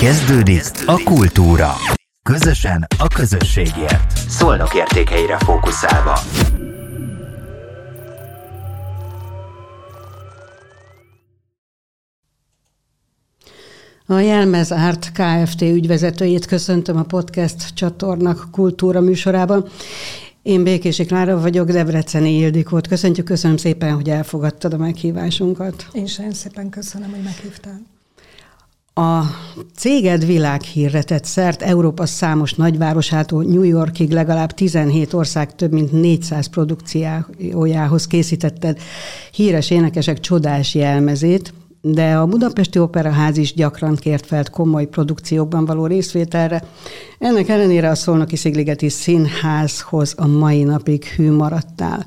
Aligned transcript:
Kezdődik 0.00 0.62
a 0.86 1.02
kultúra. 1.04 1.72
Közösen 2.22 2.86
a 2.98 3.06
közösségért. 3.06 4.16
Szolnok 4.28 4.74
értékeire 4.74 5.38
fókuszálva. 5.38 6.18
A 14.06 14.18
Jelmez 14.18 14.72
Árt 14.72 15.12
Kft. 15.12 15.62
ügyvezetőjét 15.62 16.46
köszöntöm 16.46 16.96
a 16.96 17.02
podcast 17.02 17.74
csatornak 17.74 18.48
kultúra 18.52 19.00
műsorában. 19.00 19.68
Én 20.42 20.62
Békési 20.62 21.04
Klára 21.04 21.40
vagyok, 21.40 21.70
Debreceni 21.70 22.36
Ildikót. 22.36 22.88
Köszöntjük, 22.88 23.26
köszönöm 23.26 23.56
szépen, 23.56 23.94
hogy 23.94 24.10
elfogadtad 24.10 24.72
a 24.72 24.76
meghívásunkat. 24.76 25.86
Én 25.92 26.06
sem 26.06 26.30
szépen 26.30 26.68
köszönöm, 26.68 27.10
hogy 27.10 27.22
meghívtál. 27.22 27.80
A 29.00 29.24
céged 29.76 30.26
világhírre 30.26 31.02
tett 31.02 31.24
szert 31.24 31.62
Európa 31.62 32.06
számos 32.06 32.54
nagyvárosától 32.54 33.44
New 33.44 33.62
Yorkig 33.62 34.10
legalább 34.10 34.52
17 34.52 35.12
ország 35.12 35.54
több 35.54 35.72
mint 35.72 35.92
400 35.92 36.46
produkciójához 36.46 38.06
készítetted 38.06 38.78
híres 39.32 39.70
énekesek 39.70 40.20
csodás 40.20 40.74
jelmezét, 40.74 41.52
de 41.80 42.16
a 42.16 42.26
Budapesti 42.26 42.78
Operaház 42.78 43.36
is 43.36 43.54
gyakran 43.54 43.96
kért 43.96 44.26
fel 44.26 44.44
komoly 44.50 44.86
produkciókban 44.86 45.64
való 45.64 45.86
részvételre. 45.86 46.64
Ennek 47.18 47.48
ellenére 47.48 47.88
a 47.88 47.94
Szolnoki 47.94 48.36
Szigligeti 48.36 48.88
Színházhoz 48.88 50.14
a 50.16 50.26
mai 50.26 50.62
napig 50.62 51.04
hű 51.04 51.30
maradtál. 51.30 52.06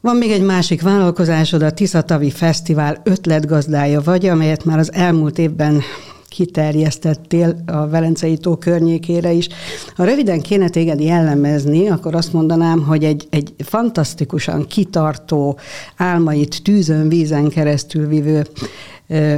Van 0.00 0.16
még 0.16 0.30
egy 0.30 0.42
másik 0.42 0.82
vállalkozásod, 0.82 1.62
a 1.62 1.70
Tiszatavi 1.70 2.30
Fesztivál 2.30 3.00
ötletgazdája 3.04 4.00
vagy, 4.00 4.26
amelyet 4.26 4.64
már 4.64 4.78
az 4.78 4.92
elmúlt 4.92 5.38
évben 5.38 5.82
kiterjesztettél 6.28 7.62
a 7.66 7.88
Velencei 7.88 8.36
tó 8.36 8.56
környékére 8.56 9.32
is. 9.32 9.48
Ha 9.96 10.04
röviden 10.04 10.40
kéne 10.40 10.68
téged 10.68 11.00
jellemezni, 11.00 11.88
akkor 11.88 12.14
azt 12.14 12.32
mondanám, 12.32 12.82
hogy 12.82 13.04
egy, 13.04 13.26
egy 13.30 13.54
fantasztikusan 13.58 14.66
kitartó, 14.66 15.58
álmait 15.96 16.62
tűzön, 16.62 17.08
vízen 17.08 17.48
keresztül 17.48 18.06
vívő 18.06 18.46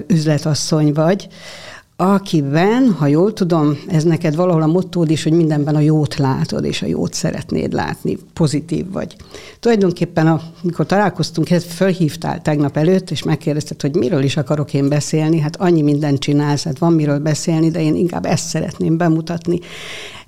üzletasszony 0.06 0.92
vagy, 0.92 1.28
akiben, 2.02 2.92
ha 2.98 3.06
jól 3.06 3.32
tudom, 3.32 3.78
ez 3.88 4.04
neked 4.04 4.34
valahol 4.34 4.62
a 4.62 4.66
mottód 4.66 5.10
is, 5.10 5.22
hogy 5.22 5.32
mindenben 5.32 5.74
a 5.74 5.80
jót 5.80 6.16
látod, 6.16 6.64
és 6.64 6.82
a 6.82 6.86
jót 6.86 7.14
szeretnéd 7.14 7.72
látni, 7.72 8.18
pozitív 8.32 8.92
vagy. 8.92 9.16
Tulajdonképpen, 9.60 10.40
amikor 10.62 10.86
találkoztunk, 10.86 11.48
fölhívtál 11.48 12.42
tegnap 12.42 12.76
előtt, 12.76 13.10
és 13.10 13.22
megkérdezted, 13.22 13.80
hogy 13.80 13.94
miről 13.94 14.22
is 14.22 14.36
akarok 14.36 14.74
én 14.74 14.88
beszélni, 14.88 15.38
hát 15.38 15.56
annyi 15.56 15.82
mindent 15.82 16.18
csinálsz, 16.18 16.64
hát 16.64 16.78
van 16.78 16.92
miről 16.92 17.18
beszélni, 17.18 17.70
de 17.70 17.82
én 17.82 17.94
inkább 17.96 18.26
ezt 18.26 18.48
szeretném 18.48 18.96
bemutatni, 18.96 19.58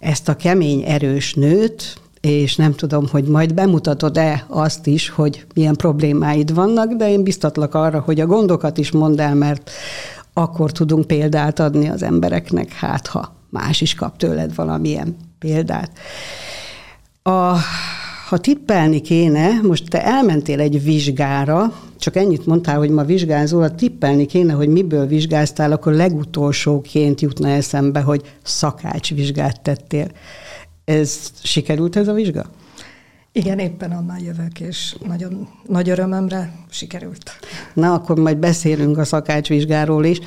ezt 0.00 0.28
a 0.28 0.36
kemény, 0.36 0.82
erős 0.86 1.34
nőt, 1.34 2.00
és 2.20 2.56
nem 2.56 2.74
tudom, 2.74 3.06
hogy 3.10 3.24
majd 3.24 3.54
bemutatod-e 3.54 4.44
azt 4.48 4.86
is, 4.86 5.08
hogy 5.08 5.44
milyen 5.54 5.76
problémáid 5.76 6.54
vannak, 6.54 6.92
de 6.92 7.10
én 7.10 7.22
biztatlak 7.22 7.74
arra, 7.74 8.00
hogy 8.00 8.20
a 8.20 8.26
gondokat 8.26 8.78
is 8.78 8.90
mondd 8.90 9.20
el, 9.20 9.34
mert 9.34 9.70
akkor 10.32 10.72
tudunk 10.72 11.06
példát 11.06 11.58
adni 11.58 11.88
az 11.88 12.02
embereknek, 12.02 12.72
hát 12.72 13.06
ha 13.06 13.34
más 13.48 13.80
is 13.80 13.94
kap 13.94 14.16
tőled 14.16 14.54
valamilyen 14.54 15.16
példát. 15.38 15.90
A, 17.22 17.56
ha 18.28 18.38
tippelni 18.38 19.00
kéne, 19.00 19.60
most 19.62 19.88
te 19.88 20.04
elmentél 20.04 20.60
egy 20.60 20.82
vizsgára, 20.82 21.72
csak 21.98 22.16
ennyit 22.16 22.46
mondtál, 22.46 22.78
hogy 22.78 22.90
ma 22.90 23.04
vizsgázol, 23.04 23.60
ha 23.60 23.74
tippelni 23.74 24.26
kéne, 24.26 24.52
hogy 24.52 24.68
miből 24.68 25.06
vizsgáztál, 25.06 25.72
akkor 25.72 25.92
legutolsóként 25.92 27.20
jutna 27.20 27.48
eszembe, 27.48 28.00
hogy 28.00 28.22
szakácsvizsgát 28.42 29.60
tettél. 29.60 30.06
Ez 30.84 31.32
sikerült 31.42 31.96
ez 31.96 32.08
a 32.08 32.12
vizsga? 32.12 32.44
Igen, 33.34 33.58
éppen 33.58 33.92
onnan 33.92 34.18
jövök, 34.18 34.60
és 34.60 34.96
nagyon 35.06 35.48
nagy 35.66 35.88
örömömre 35.88 36.52
sikerült. 36.70 37.30
Na, 37.74 37.92
akkor 37.92 38.18
majd 38.18 38.36
beszélünk 38.36 38.98
a 38.98 39.04
szakácsvizsgáról 39.04 40.04
is, 40.04 40.20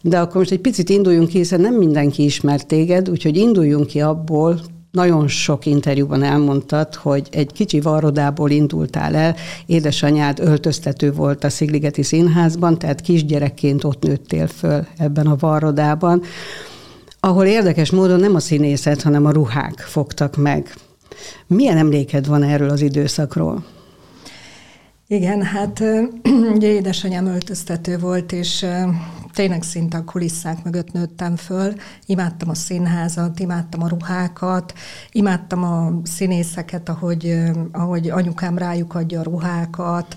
de 0.00 0.18
akkor 0.18 0.36
most 0.36 0.50
egy 0.50 0.60
picit 0.60 0.88
induljunk 0.88 1.28
ki, 1.28 1.36
hiszen 1.36 1.60
nem 1.60 1.74
mindenki 1.74 2.24
ismer 2.24 2.62
téged, 2.64 3.10
úgyhogy 3.10 3.36
induljunk 3.36 3.86
ki 3.86 4.00
abból, 4.00 4.60
nagyon 4.90 5.28
sok 5.28 5.66
interjúban 5.66 6.22
elmondtad, 6.22 6.94
hogy 6.94 7.28
egy 7.30 7.52
kicsi 7.52 7.80
varrodából 7.80 8.50
indultál 8.50 9.14
el, 9.14 9.36
édesanyád 9.66 10.38
öltöztető 10.40 11.12
volt 11.12 11.44
a 11.44 11.50
Szigligeti 11.50 12.02
Színházban, 12.02 12.78
tehát 12.78 13.00
kisgyerekként 13.00 13.84
ott 13.84 14.02
nőttél 14.02 14.46
föl 14.46 14.86
ebben 14.96 15.26
a 15.26 15.36
varrodában, 15.36 16.22
ahol 17.20 17.44
érdekes 17.46 17.90
módon 17.90 18.20
nem 18.20 18.34
a 18.34 18.40
színészet, 18.40 19.02
hanem 19.02 19.26
a 19.26 19.30
ruhák 19.30 19.78
fogtak 19.78 20.36
meg. 20.36 20.74
Milyen 21.46 21.76
emléked 21.76 22.26
van 22.26 22.42
erről 22.42 22.70
az 22.70 22.80
időszakról? 22.80 23.64
Igen, 25.06 25.42
hát 25.42 25.82
ugye 26.54 26.68
édesanyám 26.68 27.26
öltöztető 27.26 27.98
volt, 27.98 28.32
és 28.32 28.66
tényleg 29.32 29.62
szinte 29.62 29.96
a 29.96 30.04
kulisszák 30.04 30.64
mögött 30.64 30.92
nőttem 30.92 31.36
föl. 31.36 31.72
Imádtam 32.06 32.48
a 32.48 32.54
színházat, 32.54 33.38
imádtam 33.40 33.82
a 33.82 33.88
ruhákat, 33.88 34.72
imádtam 35.12 35.64
a 35.64 35.92
színészeket, 36.04 36.88
ahogy, 36.88 37.42
ahogy 37.72 38.10
anyukám 38.10 38.58
rájuk 38.58 38.94
adja 38.94 39.20
a 39.20 39.22
ruhákat, 39.22 40.14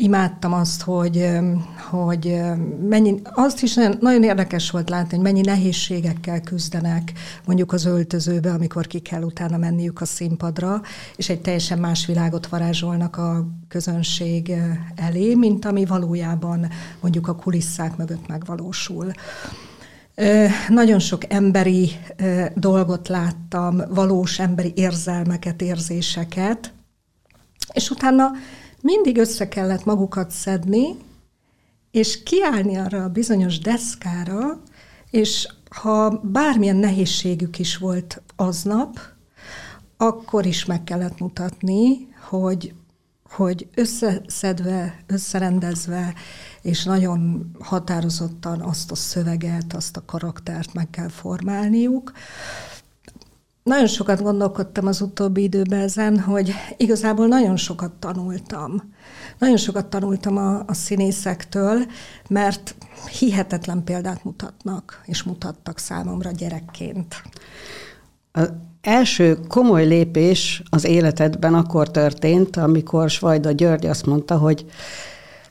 imádtam 0.00 0.52
azt, 0.52 0.82
hogy, 0.82 1.28
hogy 1.90 2.40
mennyi, 2.88 3.20
azt 3.24 3.62
is 3.62 3.74
nagyon, 3.74 3.96
nagyon 4.00 4.22
érdekes 4.22 4.70
volt 4.70 4.88
látni, 4.88 5.16
hogy 5.16 5.24
mennyi 5.24 5.40
nehézségekkel 5.40 6.40
küzdenek 6.40 7.12
mondjuk 7.44 7.72
az 7.72 7.84
öltözőbe, 7.84 8.50
amikor 8.50 8.86
ki 8.86 8.98
kell 8.98 9.22
utána 9.22 9.56
menniük 9.56 10.00
a 10.00 10.04
színpadra, 10.04 10.80
és 11.16 11.28
egy 11.28 11.40
teljesen 11.40 11.78
más 11.78 12.06
világot 12.06 12.46
varázsolnak 12.46 13.16
a 13.16 13.46
közönség 13.68 14.52
elé, 14.94 15.34
mint 15.34 15.64
ami 15.64 15.84
valójában 15.84 16.68
mondjuk 17.00 17.28
a 17.28 17.34
kulisszák 17.34 17.96
mögött 17.96 18.26
megvalósul. 18.48 19.12
Nagyon 20.68 20.98
sok 20.98 21.32
emberi 21.32 21.90
dolgot 22.54 23.08
láttam, 23.08 23.82
valós 23.88 24.38
emberi 24.38 24.72
érzelmeket, 24.76 25.62
érzéseket, 25.62 26.72
és 27.72 27.90
utána 27.90 28.30
mindig 28.80 29.18
össze 29.18 29.48
kellett 29.48 29.84
magukat 29.84 30.30
szedni, 30.30 30.96
és 31.90 32.22
kiállni 32.22 32.76
arra 32.76 33.04
a 33.04 33.08
bizonyos 33.08 33.58
deszkára, 33.58 34.60
és 35.10 35.48
ha 35.70 36.20
bármilyen 36.22 36.76
nehézségük 36.76 37.58
is 37.58 37.76
volt 37.76 38.22
aznap, 38.36 38.98
akkor 39.96 40.46
is 40.46 40.64
meg 40.64 40.84
kellett 40.84 41.18
mutatni, 41.18 42.08
hogy, 42.28 42.74
hogy 43.30 43.68
összeszedve, 43.74 44.98
összerendezve, 45.06 46.14
és 46.68 46.84
nagyon 46.84 47.50
határozottan 47.60 48.60
azt 48.60 48.90
a 48.90 48.94
szöveget, 48.94 49.72
azt 49.74 49.96
a 49.96 50.04
karaktert 50.04 50.74
meg 50.74 50.90
kell 50.90 51.08
formálniuk, 51.08 52.12
nagyon 53.62 53.86
sokat 53.86 54.22
gondolkodtam 54.22 54.86
az 54.86 55.00
utóbbi 55.00 55.42
időben 55.42 55.80
ezen, 55.80 56.20
hogy 56.20 56.52
igazából 56.76 57.26
nagyon 57.26 57.56
sokat 57.56 57.92
tanultam. 57.92 58.82
Nagyon 59.38 59.56
sokat 59.56 59.86
tanultam 59.86 60.36
a, 60.36 60.62
a 60.66 60.74
színészektől, 60.74 61.84
mert 62.28 62.74
hihetetlen 63.18 63.84
példát 63.84 64.24
mutatnak, 64.24 65.02
és 65.04 65.22
mutattak 65.22 65.78
számomra 65.78 66.30
gyerekként. 66.30 67.22
Az 68.32 68.52
első 68.80 69.38
komoly 69.48 69.86
lépés 69.86 70.62
az 70.70 70.84
életedben 70.84 71.54
akkor 71.54 71.90
történt, 71.90 72.56
amikor 72.56 73.10
Svajda 73.10 73.50
György 73.50 73.86
azt 73.86 74.06
mondta, 74.06 74.36
hogy 74.36 74.66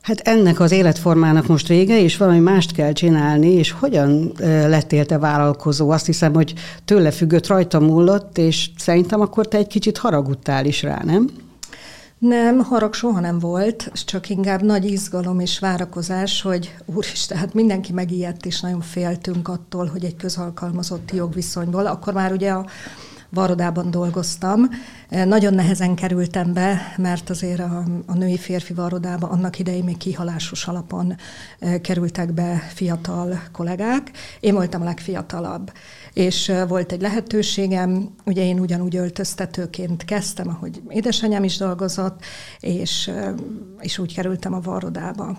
Hát 0.07 0.19
ennek 0.19 0.59
az 0.59 0.71
életformának 0.71 1.47
most 1.47 1.67
vége, 1.67 2.01
és 2.01 2.17
valami 2.17 2.39
mást 2.39 2.71
kell 2.71 2.91
csinálni, 2.91 3.51
és 3.51 3.71
hogyan 3.71 4.31
lettél 4.67 5.05
te 5.05 5.17
vállalkozó? 5.17 5.89
Azt 5.89 6.05
hiszem, 6.05 6.33
hogy 6.33 6.53
tőle 6.85 7.11
függött, 7.11 7.47
rajta 7.47 7.79
múlott, 7.79 8.37
és 8.37 8.69
szerintem 8.77 9.21
akkor 9.21 9.47
te 9.47 9.57
egy 9.57 9.67
kicsit 9.67 9.97
haragudtál 9.97 10.65
is 10.65 10.81
rá, 10.83 11.01
nem? 11.03 11.29
Nem, 12.17 12.59
harag 12.59 12.93
soha 12.93 13.19
nem 13.19 13.39
volt, 13.39 13.91
csak 14.05 14.29
inkább 14.29 14.61
nagy 14.61 14.85
izgalom 14.85 15.39
és 15.39 15.59
várakozás, 15.59 16.41
hogy 16.41 16.75
úristen, 16.85 17.37
hát 17.37 17.53
mindenki 17.53 17.93
megijedt, 17.93 18.45
és 18.45 18.61
nagyon 18.61 18.81
féltünk 18.81 19.47
attól, 19.47 19.85
hogy 19.85 20.03
egy 20.03 20.15
közalkalmazotti 20.15 21.15
jogviszonyból, 21.15 21.85
akkor 21.85 22.13
már 22.13 22.31
ugye 22.31 22.51
a 22.51 22.65
varodában 23.29 23.91
dolgoztam. 23.91 24.69
Eh, 25.09 25.25
nagyon 25.25 25.53
nehezen 25.53 25.95
kerültem 25.95 26.53
be, 26.53 26.93
mert 26.97 27.29
azért 27.29 27.59
a, 27.59 27.83
a 28.05 28.13
női 28.13 28.37
férfi 28.37 28.73
varodába 28.73 29.27
annak 29.27 29.59
idején 29.59 29.83
még 29.83 29.97
kihalásos 29.97 30.67
alapon 30.67 31.15
eh, 31.59 31.79
kerültek 31.79 32.33
be 32.33 32.57
fiatal 32.73 33.41
kollégák. 33.51 34.11
Én 34.39 34.53
voltam 34.53 34.81
a 34.81 34.85
legfiatalabb 34.85 35.71
és 36.13 36.49
eh, 36.49 36.67
volt 36.67 36.91
egy 36.91 37.01
lehetőségem, 37.01 38.09
ugye 38.25 38.43
én 38.43 38.59
ugyanúgy 38.59 38.95
öltöztetőként 38.95 40.05
kezdtem, 40.05 40.47
ahogy 40.47 40.81
édesanyám 40.89 41.43
is 41.43 41.57
dolgozott, 41.57 42.23
és, 42.59 43.11
és 43.79 43.97
úgy 43.97 44.15
kerültem 44.15 44.53
a 44.53 44.59
varrodába. 44.59 45.37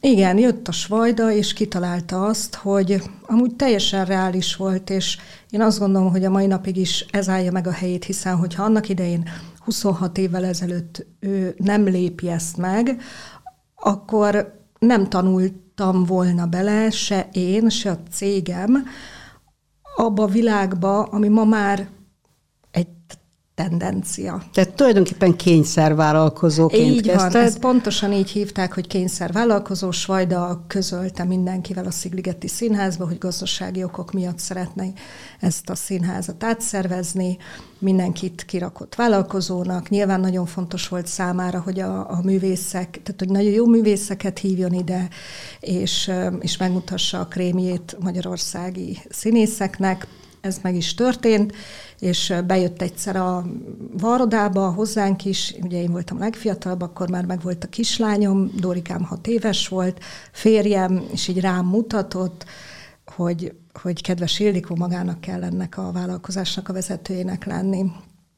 Igen, 0.00 0.38
jött 0.38 0.68
a 0.68 0.72
Svajda, 0.72 1.30
és 1.30 1.52
kitalálta 1.52 2.24
azt, 2.24 2.54
hogy 2.54 3.02
amúgy 3.26 3.54
teljesen 3.54 4.04
reális 4.04 4.56
volt, 4.56 4.90
és 4.90 5.18
én 5.50 5.60
azt 5.60 5.78
gondolom, 5.78 6.10
hogy 6.10 6.24
a 6.24 6.30
mai 6.30 6.46
napig 6.46 6.76
is 6.76 7.06
ez 7.10 7.28
állja 7.28 7.52
meg 7.52 7.66
a 7.66 7.72
helyét, 7.72 8.04
hiszen 8.04 8.36
hogyha 8.36 8.62
annak 8.62 8.88
idején 8.88 9.28
26 9.64 10.18
évvel 10.18 10.44
ezelőtt 10.44 11.06
ő 11.20 11.54
nem 11.58 11.84
lépi 11.84 12.28
ezt 12.28 12.56
meg, 12.56 13.00
akkor 13.74 14.60
nem 14.78 15.08
tanultam 15.08 16.04
volna 16.04 16.46
bele, 16.46 16.90
se 16.90 17.28
én, 17.32 17.68
se 17.68 17.90
a 17.90 17.98
cégem, 18.10 18.84
abba 19.96 20.22
a 20.22 20.26
világba, 20.26 21.02
ami 21.02 21.28
ma 21.28 21.44
már 21.44 21.88
tendencia. 23.56 24.42
Tehát 24.52 24.74
tulajdonképpen 24.74 25.36
kényszervállalkozóként 25.36 26.90
Így 26.90 27.06
kezdted. 27.06 27.32
van, 27.32 27.42
ezt 27.42 27.58
pontosan 27.58 28.12
így 28.12 28.30
hívták, 28.30 28.74
hogy 28.74 28.86
kényszervállalkozó. 28.86 29.90
Svajda 29.90 30.64
közölte 30.66 31.24
mindenkivel 31.24 31.84
a 31.84 31.90
Szigligeti 31.90 32.48
Színházba, 32.48 33.06
hogy 33.06 33.18
gazdasági 33.18 33.84
okok 33.84 34.12
miatt 34.12 34.38
szeretne 34.38 34.84
ezt 35.40 35.70
a 35.70 35.74
színházat 35.74 36.44
átszervezni. 36.44 37.36
Mindenkit 37.78 38.44
kirakott 38.44 38.94
vállalkozónak. 38.94 39.88
Nyilván 39.88 40.20
nagyon 40.20 40.46
fontos 40.46 40.88
volt 40.88 41.06
számára, 41.06 41.60
hogy 41.60 41.80
a, 41.80 42.10
a 42.10 42.20
művészek, 42.22 42.90
tehát 42.90 43.18
hogy 43.18 43.30
nagyon 43.30 43.52
jó 43.52 43.66
művészeket 43.66 44.38
hívjon 44.38 44.72
ide, 44.72 45.08
és, 45.60 46.10
és 46.40 46.56
megmutassa 46.56 47.20
a 47.20 47.26
krémjét 47.26 47.96
magyarországi 48.00 48.98
színészeknek. 49.08 50.06
Ez 50.46 50.58
meg 50.62 50.74
is 50.74 50.94
történt 50.94 51.52
és 52.00 52.34
bejött 52.46 52.82
egyszer 52.82 53.16
a 53.16 53.44
Varrodába 53.98 54.70
hozzánk 54.70 55.24
is, 55.24 55.54
ugye 55.62 55.80
én 55.80 55.90
voltam 55.90 56.18
legfiatalabb, 56.18 56.82
akkor 56.82 57.10
már 57.10 57.24
meg 57.24 57.40
volt 57.40 57.64
a 57.64 57.68
kislányom, 57.68 58.50
Dórikám 58.54 59.02
hat 59.02 59.26
éves 59.26 59.68
volt, 59.68 60.00
férjem, 60.32 61.02
és 61.12 61.28
így 61.28 61.40
rám 61.40 61.66
mutatott, 61.66 62.44
hogy, 63.14 63.54
hogy 63.82 64.02
kedves 64.02 64.38
Ildikó 64.38 64.76
magának 64.76 65.20
kell 65.20 65.42
ennek 65.42 65.78
a 65.78 65.92
vállalkozásnak 65.92 66.68
a 66.68 66.72
vezetőjének 66.72 67.44
lenni. 67.44 67.84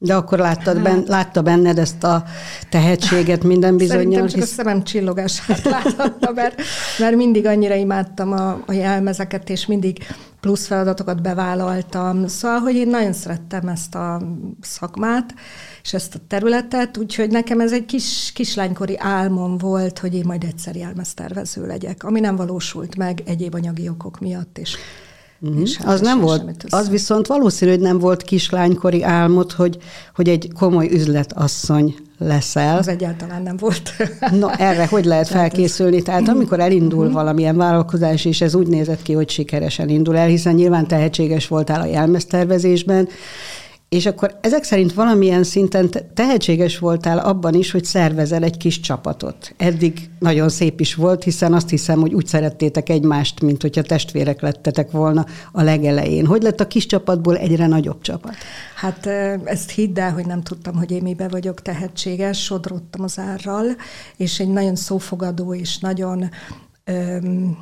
De 0.01 0.15
akkor 0.15 0.37
láttad 0.37 0.75
hát. 0.75 0.83
ben, 0.83 1.03
látta 1.07 1.41
benned 1.41 1.77
ezt 1.77 2.03
a 2.03 2.23
tehetséget 2.69 3.43
minden 3.43 3.77
bizonyos. 3.77 4.01
Szerintem 4.01 4.27
csak 4.27 4.39
hisz... 4.39 4.51
a 4.51 4.53
szemem 4.53 4.83
csillogását 4.83 5.63
láthatta, 5.75 6.31
mert, 6.31 6.61
mert 6.99 7.15
mindig 7.15 7.45
annyira 7.45 7.75
imádtam 7.75 8.31
a, 8.31 8.63
a 8.65 8.73
jelmezeket, 8.73 9.49
és 9.49 9.65
mindig 9.65 9.97
plusz 10.39 10.67
feladatokat 10.67 11.21
bevállaltam. 11.21 12.27
Szóval, 12.27 12.59
hogy 12.59 12.75
én 12.75 12.87
nagyon 12.87 13.13
szerettem 13.13 13.67
ezt 13.67 13.95
a 13.95 14.21
szakmát, 14.61 15.33
és 15.83 15.93
ezt 15.93 16.15
a 16.15 16.19
területet, 16.27 16.97
úgyhogy 16.97 17.29
nekem 17.29 17.59
ez 17.59 17.71
egy 17.71 17.85
kis 17.85 18.31
kislánykori 18.33 18.97
álmom 18.97 19.57
volt, 19.57 19.99
hogy 19.99 20.15
én 20.15 20.23
majd 20.25 20.43
egyszer 20.43 20.75
jelmeztervező 20.75 21.65
legyek, 21.65 22.03
ami 22.03 22.19
nem 22.19 22.35
valósult 22.35 22.95
meg 22.95 23.21
egyéb 23.25 23.53
anyagi 23.53 23.89
okok 23.89 24.19
miatt, 24.19 24.57
és 24.57 24.77
És 25.63 25.77
hát 25.77 25.87
az 25.87 26.01
nem 26.01 26.19
volt, 26.19 26.65
az 26.69 26.89
viszont 26.89 27.27
valószínű, 27.27 27.71
hogy 27.71 27.79
nem 27.79 27.99
volt 27.99 28.21
kislánykori 28.21 29.03
álmod, 29.03 29.51
hogy, 29.51 29.77
hogy 30.15 30.29
egy 30.29 30.49
komoly 30.53 30.89
üzletasszony 30.91 31.95
leszel. 32.17 32.77
Az 32.77 32.87
egyáltalán 32.87 33.41
nem 33.41 33.57
volt. 33.57 33.91
Na 34.39 34.53
erre 34.53 34.87
hogy 34.87 35.05
lehet 35.05 35.27
felkészülni? 35.27 36.01
Tehát 36.01 36.27
amikor 36.27 36.59
elindul 36.59 36.99
uh-huh. 36.99 37.13
valamilyen 37.13 37.57
vállalkozás, 37.57 38.25
és 38.25 38.41
ez 38.41 38.55
úgy 38.55 38.67
nézett 38.67 39.01
ki, 39.01 39.13
hogy 39.13 39.29
sikeresen 39.29 39.89
indul 39.89 40.17
el, 40.17 40.27
hiszen 40.27 40.53
nyilván 40.53 40.87
tehetséges 40.87 41.47
voltál 41.47 41.81
a 41.81 41.85
jelmeztervezésben, 41.85 43.07
és 43.89 44.05
akkor 44.05 44.37
ezek 44.41 44.63
szerint 44.63 44.93
valamilyen 44.93 45.43
szinten 45.43 45.89
tehetséges 46.13 46.79
voltál 46.79 47.17
abban 47.19 47.53
is, 47.53 47.71
hogy 47.71 47.83
szervezel 47.83 48.43
egy 48.43 48.57
kis 48.57 48.79
csapatot. 48.79 49.53
Eddig 49.57 50.09
nagyon 50.19 50.49
szép 50.49 50.79
is 50.79 50.95
volt, 50.95 51.23
hiszen 51.23 51.53
azt 51.53 51.69
hiszem, 51.69 51.99
hogy 51.99 52.13
úgy 52.13 52.25
szerettétek 52.25 52.89
egymást, 52.89 53.41
mint 53.41 53.61
hogyha 53.61 53.81
testvérek 53.81 54.41
lettetek 54.41 54.91
volna 54.91 55.25
a 55.51 55.61
legelején. 55.61 56.25
Hogy 56.25 56.41
lett 56.41 56.59
a 56.59 56.67
kis 56.67 56.85
csapatból 56.85 57.37
egyre 57.37 57.67
nagyobb 57.67 58.01
csapat? 58.01 58.33
Hát 58.75 59.05
ezt 59.43 59.71
hidd 59.71 59.99
el, 59.99 60.13
hogy 60.13 60.25
nem 60.25 60.41
tudtam, 60.41 60.75
hogy 60.75 60.91
én 60.91 61.01
mibe 61.01 61.27
vagyok 61.27 61.61
tehetséges, 61.61 62.43
sodródtam 62.43 63.03
az 63.03 63.19
árral, 63.19 63.65
és 64.17 64.39
egy 64.39 64.49
nagyon 64.49 64.75
szófogadó 64.75 65.53
és 65.53 65.77
nagyon 65.77 66.29
öm, 66.83 67.57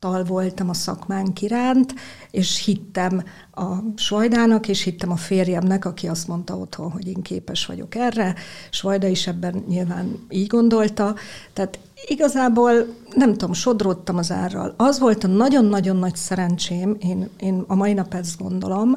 alázattal 0.00 0.34
voltam 0.34 0.68
a 0.68 0.74
szakmánk 0.74 1.42
iránt, 1.42 1.94
és 2.30 2.64
hittem 2.64 3.22
a 3.52 3.64
Svajdának, 3.96 4.68
és 4.68 4.82
hittem 4.82 5.10
a 5.10 5.16
férjemnek, 5.16 5.84
aki 5.84 6.08
azt 6.08 6.28
mondta 6.28 6.56
otthon, 6.56 6.90
hogy 6.90 7.06
én 7.06 7.22
képes 7.22 7.66
vagyok 7.66 7.94
erre. 7.94 8.34
Svajda 8.70 9.06
is 9.06 9.26
ebben 9.26 9.64
nyilván 9.68 10.26
így 10.28 10.46
gondolta. 10.46 11.14
Tehát 11.52 11.78
igazából, 12.06 12.72
nem 13.14 13.32
tudom, 13.32 13.52
sodródtam 13.52 14.16
az 14.16 14.30
árral. 14.30 14.74
Az 14.76 14.98
volt 14.98 15.24
a 15.24 15.28
nagyon-nagyon 15.28 15.96
nagy 15.96 16.16
szerencsém, 16.16 16.96
én, 17.00 17.28
én 17.40 17.64
a 17.66 17.74
mai 17.74 17.92
nap 17.92 18.14
ezt 18.14 18.38
gondolom, 18.38 18.96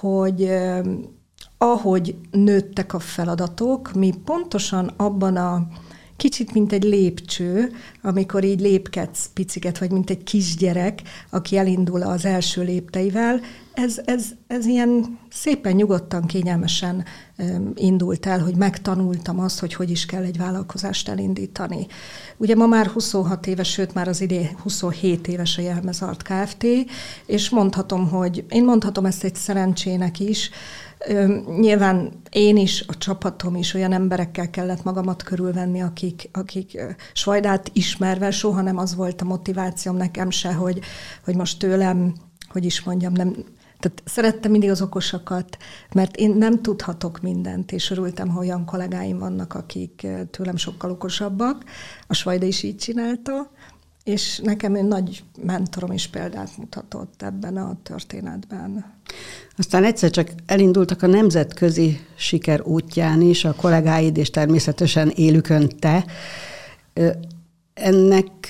hogy 0.00 0.50
ahogy 1.58 2.16
nőttek 2.30 2.94
a 2.94 2.98
feladatok, 2.98 3.92
mi 3.92 4.12
pontosan 4.24 4.92
abban 4.96 5.36
a 5.36 5.66
kicsit, 6.20 6.52
mint 6.52 6.72
egy 6.72 6.82
lépcső, 6.82 7.72
amikor 8.02 8.44
így 8.44 8.60
lépkedsz 8.60 9.30
piciket, 9.34 9.78
vagy 9.78 9.90
mint 9.90 10.10
egy 10.10 10.22
kisgyerek, 10.22 11.02
aki 11.30 11.56
elindul 11.56 12.02
az 12.02 12.24
első 12.24 12.62
lépteivel, 12.62 13.40
ez, 13.74 14.00
ez, 14.04 14.24
ez 14.46 14.66
ilyen 14.66 15.18
szépen, 15.30 15.74
nyugodtan, 15.74 16.26
kényelmesen 16.26 17.04
indult 17.74 18.26
el, 18.26 18.40
hogy 18.40 18.54
megtanultam 18.54 19.40
azt, 19.40 19.60
hogy 19.60 19.74
hogy 19.74 19.90
is 19.90 20.06
kell 20.06 20.22
egy 20.22 20.36
vállalkozást 20.38 21.08
elindítani. 21.08 21.86
Ugye 22.36 22.54
ma 22.54 22.66
már 22.66 22.86
26 22.86 23.46
éves, 23.46 23.70
sőt 23.70 23.94
már 23.94 24.08
az 24.08 24.20
idén 24.20 24.48
27 24.62 25.28
éves 25.28 25.58
a 25.58 25.62
Jelmezart 25.62 26.22
Kft., 26.22 26.66
és 27.26 27.50
mondhatom, 27.50 28.08
hogy 28.08 28.44
én 28.48 28.64
mondhatom 28.64 29.04
ezt 29.04 29.24
egy 29.24 29.34
szerencsének 29.34 30.20
is, 30.20 30.50
Nyilván 31.58 32.12
én 32.30 32.56
is, 32.56 32.84
a 32.86 32.98
csapatom 32.98 33.54
is 33.54 33.74
olyan 33.74 33.92
emberekkel 33.92 34.50
kellett 34.50 34.84
magamat 34.84 35.22
körülvenni, 35.22 35.80
akik, 35.82 36.28
akik 36.32 36.80
Svajdát 37.12 37.70
ismerve 37.72 38.30
soha 38.30 38.60
nem 38.60 38.78
az 38.78 38.94
volt 38.94 39.20
a 39.20 39.24
motivációm 39.24 39.96
nekem 39.96 40.30
se, 40.30 40.52
hogy, 40.52 40.80
hogy 41.24 41.36
most 41.36 41.58
tőlem, 41.58 42.14
hogy 42.48 42.64
is 42.64 42.82
mondjam, 42.82 43.12
nem, 43.12 43.32
tehát 43.78 44.02
szerettem 44.04 44.50
mindig 44.50 44.70
az 44.70 44.82
okosakat, 44.82 45.56
mert 45.94 46.16
én 46.16 46.30
nem 46.30 46.62
tudhatok 46.62 47.20
mindent, 47.20 47.72
és 47.72 47.90
örültem, 47.90 48.28
hogy 48.28 48.46
olyan 48.46 48.64
kollégáim 48.64 49.18
vannak, 49.18 49.54
akik 49.54 50.06
tőlem 50.30 50.56
sokkal 50.56 50.90
okosabbak. 50.90 51.64
A 52.06 52.14
Svajda 52.14 52.46
is 52.46 52.62
így 52.62 52.76
csinálta, 52.76 53.50
és 54.04 54.40
nekem 54.42 54.74
egy 54.74 54.84
nagy 54.84 55.22
mentorom 55.44 55.92
is 55.92 56.08
példát 56.08 56.56
mutatott 56.56 57.22
ebben 57.22 57.56
a 57.56 57.76
történetben. 57.82 58.84
Aztán 59.56 59.84
egyszer 59.84 60.10
csak 60.10 60.30
elindultak 60.46 61.02
a 61.02 61.06
nemzetközi 61.06 62.00
siker 62.14 62.62
útján 62.62 63.20
is, 63.20 63.44
a 63.44 63.54
kollégáid, 63.54 64.16
és 64.16 64.30
természetesen 64.30 65.08
élükön 65.08 65.68
te. 65.68 66.04
Ennek 67.74 68.46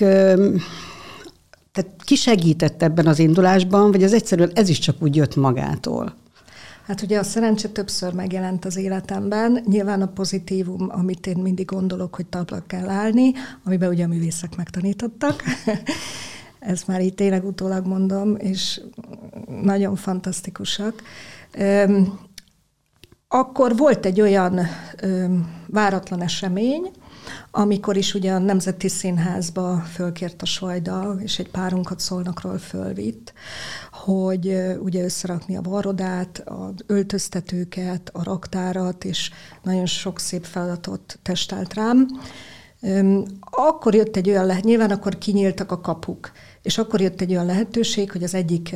tehát 1.71 1.95
ki 2.03 2.15
segített 2.15 2.83
ebben 2.83 3.07
az 3.07 3.19
indulásban, 3.19 3.91
vagy 3.91 4.03
az 4.03 4.13
egyszerűen 4.13 4.51
ez 4.53 4.69
is 4.69 4.79
csak 4.79 4.95
úgy 4.99 5.15
jött 5.15 5.35
magától? 5.35 6.20
Hát 6.91 7.01
ugye 7.01 7.19
a 7.19 7.23
szerencse 7.23 7.69
többször 7.69 8.13
megjelent 8.13 8.65
az 8.65 8.77
életemben. 8.77 9.63
Nyilván 9.65 10.01
a 10.01 10.07
pozitívum, 10.07 10.87
amit 10.89 11.27
én 11.27 11.37
mindig 11.37 11.65
gondolok, 11.65 12.15
hogy 12.15 12.25
talpra 12.25 12.63
kell 12.67 12.89
állni, 12.89 13.31
amiben 13.63 13.89
ugye 13.89 14.03
a 14.03 14.07
művészek 14.07 14.55
megtanítottak. 14.55 15.43
Ezt 16.59 16.87
már 16.87 17.01
itt 17.01 17.15
tényleg 17.15 17.45
utólag 17.45 17.85
mondom, 17.85 18.35
és 18.35 18.81
nagyon 19.61 19.95
fantasztikusak. 19.95 21.01
Akkor 23.27 23.77
volt 23.77 24.05
egy 24.05 24.21
olyan 24.21 24.59
váratlan 25.67 26.21
esemény, 26.21 26.91
amikor 27.51 27.97
is 27.97 28.13
ugye 28.13 28.33
a 28.33 28.37
Nemzeti 28.37 28.87
Színházba 28.87 29.77
fölkért 29.77 30.41
a 30.41 30.45
Svajda, 30.45 31.15
és 31.19 31.39
egy 31.39 31.49
párunkat 31.49 31.99
szolnakról 31.99 32.57
fölvitt, 32.57 33.33
hogy 33.91 34.57
ugye 34.79 35.03
összerakni 35.03 35.55
a 35.55 35.61
varrodát, 35.61 36.43
az 36.45 36.73
öltöztetőket, 36.85 38.09
a 38.13 38.23
raktárat, 38.23 39.03
és 39.03 39.31
nagyon 39.63 39.85
sok 39.85 40.19
szép 40.19 40.45
feladatot 40.45 41.19
testelt 41.21 41.73
rám. 41.73 42.07
Akkor 43.39 43.95
jött 43.95 44.15
egy 44.15 44.29
olyan 44.29 44.45
lehet, 44.45 44.63
nyilván 44.63 44.91
akkor 44.91 45.17
kinyíltak 45.17 45.71
a 45.71 45.81
kapuk, 45.81 46.31
és 46.61 46.77
akkor 46.77 47.01
jött 47.01 47.21
egy 47.21 47.31
olyan 47.31 47.45
lehetőség, 47.45 48.11
hogy 48.11 48.23
az 48.23 48.33
egyik 48.33 48.75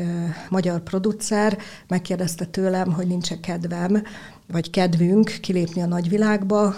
magyar 0.50 0.80
producer 0.80 1.58
megkérdezte 1.88 2.46
tőlem, 2.46 2.92
hogy 2.92 3.08
nincs-e 3.08 3.40
kedvem, 3.40 4.04
vagy 4.52 4.70
kedvünk 4.70 5.38
kilépni 5.42 5.82
a 5.82 5.86
nagyvilágba, 5.86 6.76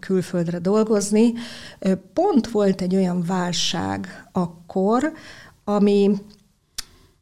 külföldre 0.00 0.58
dolgozni. 0.58 1.32
Pont 2.12 2.48
volt 2.48 2.80
egy 2.80 2.96
olyan 2.96 3.22
válság 3.26 4.26
akkor, 4.32 5.12
ami 5.64 6.10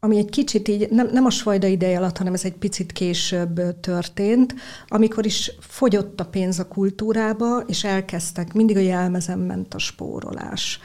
ami 0.01 0.17
egy 0.17 0.31
kicsit 0.31 0.69
így, 0.69 0.91
nem, 0.91 1.09
nem 1.13 1.25
a 1.25 1.31
svajda 1.31 1.67
ideje 1.67 1.99
alatt, 1.99 2.17
hanem 2.19 2.35
ez 2.35 2.45
egy 2.45 2.55
picit 2.55 2.93
később 2.93 3.81
történt, 3.81 4.55
amikor 4.87 5.27
is 5.27 5.53
fogyott 5.61 6.21
a 6.21 6.25
pénz 6.25 6.59
a 6.59 6.69
kultúrába, 6.69 7.63
és 7.67 7.85
elkezdtek, 7.85 8.53
mindig 8.53 8.77
a 8.77 8.81
jelmezem 8.81 9.41
ment 9.41 9.75
a 9.75 9.79
spórolás. 9.79 10.81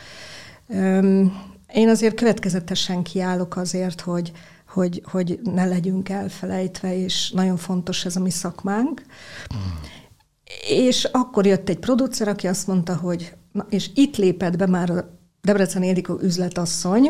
Én 1.73 1.89
azért 1.89 2.15
következetesen 2.15 3.03
kiállok 3.03 3.55
azért, 3.55 4.01
hogy, 4.01 4.31
hogy, 4.73 5.01
hogy 5.05 5.39
ne 5.43 5.65
legyünk 5.65 6.09
elfelejtve, 6.09 6.97
és 6.97 7.31
nagyon 7.31 7.57
fontos 7.57 8.05
ez 8.05 8.15
a 8.15 8.19
mi 8.19 8.29
szakmánk. 8.29 9.01
Mm. 9.55 9.57
És 10.67 11.03
akkor 11.03 11.45
jött 11.45 11.69
egy 11.69 11.79
producer, 11.79 12.27
aki 12.27 12.47
azt 12.47 12.67
mondta, 12.67 12.95
hogy, 12.95 13.33
na, 13.51 13.65
és 13.69 13.89
itt 13.93 14.15
lépett 14.15 14.57
be 14.57 14.67
már 14.67 14.89
a 14.89 15.19
Debrecen 15.41 15.83
Édikó 15.83 16.19
üzletasszony, 16.21 17.09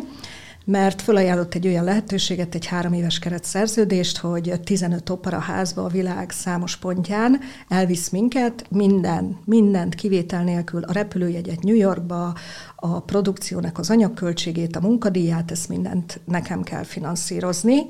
mert 0.66 1.02
felajánlott 1.02 1.54
egy 1.54 1.68
olyan 1.68 1.84
lehetőséget, 1.84 2.56
egy 2.56 2.66
három 2.66 2.94
éves 2.94 3.20
keret 3.20 3.44
szerződést, 3.44 4.18
hogy 4.18 4.54
15 4.64 5.10
operaházba 5.10 5.84
a 5.84 5.88
világ 5.88 6.32
számos 6.32 6.78
pontján 6.78 7.40
elvisz 7.68 8.10
minket, 8.10 8.66
minden, 8.70 9.40
mindent 9.46 9.96
kivétel 9.96 10.44
nélkül, 10.44 10.84
a 10.84 10.92
repülőjegyet 10.92 11.64
New 11.64 11.76
Yorkba, 11.76 12.36
a 12.76 13.00
produkciónak 13.00 13.78
az 13.78 13.90
anyagköltségét, 13.90 14.76
a 14.76 14.82
munkadíját, 14.82 15.52
ezt 15.52 15.70
mindent 15.70 16.20
nekem 16.26 16.62
kell 16.62 16.84
finanszírozni, 16.84 17.82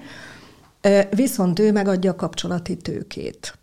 viszont 1.10 1.60
ő 1.60 1.72
megadja 1.72 2.12
a 2.12 2.16
kapcsolati 2.16 2.78
tőkét. 2.78 3.58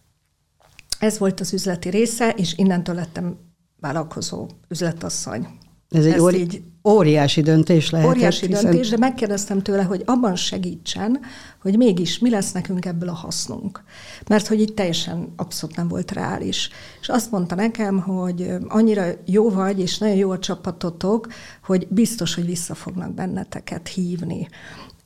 Ez 0.99 1.19
volt 1.19 1.41
az 1.41 1.53
üzleti 1.53 1.89
része, 1.89 2.31
és 2.31 2.59
innentől 2.59 2.95
lettem 2.95 3.39
vállalkozó 3.81 4.49
üzletasszony. 4.69 5.60
Ez 5.91 6.05
egy 6.05 6.21
óri- 6.21 6.41
így 6.41 6.63
óriási 6.85 7.41
döntés 7.41 7.91
lehet. 7.91 8.09
Óriási 8.09 8.47
hiszen... 8.47 8.65
döntés, 8.65 8.89
de 8.89 8.97
megkérdeztem 8.97 9.63
tőle, 9.63 9.83
hogy 9.83 10.03
abban 10.07 10.37
segítsen, 10.37 11.21
hogy 11.63 11.77
mégis 11.77 12.19
mi 12.19 12.31
lesz 12.31 12.53
nekünk 12.53 12.85
ebből 12.85 13.09
a 13.09 13.13
hasznunk. 13.13 13.83
Mert 14.29 14.47
hogy 14.47 14.61
itt 14.61 14.77
teljesen 14.77 15.33
abszolút 15.37 15.77
nem 15.77 15.89
volt 15.89 16.13
reális. 16.13 16.71
És 17.01 17.09
azt 17.09 17.31
mondta 17.31 17.55
nekem, 17.55 17.99
hogy 18.01 18.55
annyira 18.69 19.05
jó 19.25 19.51
vagy, 19.51 19.81
és 19.81 19.99
nagyon 19.99 20.17
jó 20.17 20.31
a 20.31 20.39
csapatotok, 20.39 21.27
hogy 21.65 21.87
biztos, 21.91 22.35
hogy 22.35 22.47
vissza 22.47 22.75
fognak 22.75 23.15
benneteket 23.15 23.89
hívni. 23.89 24.49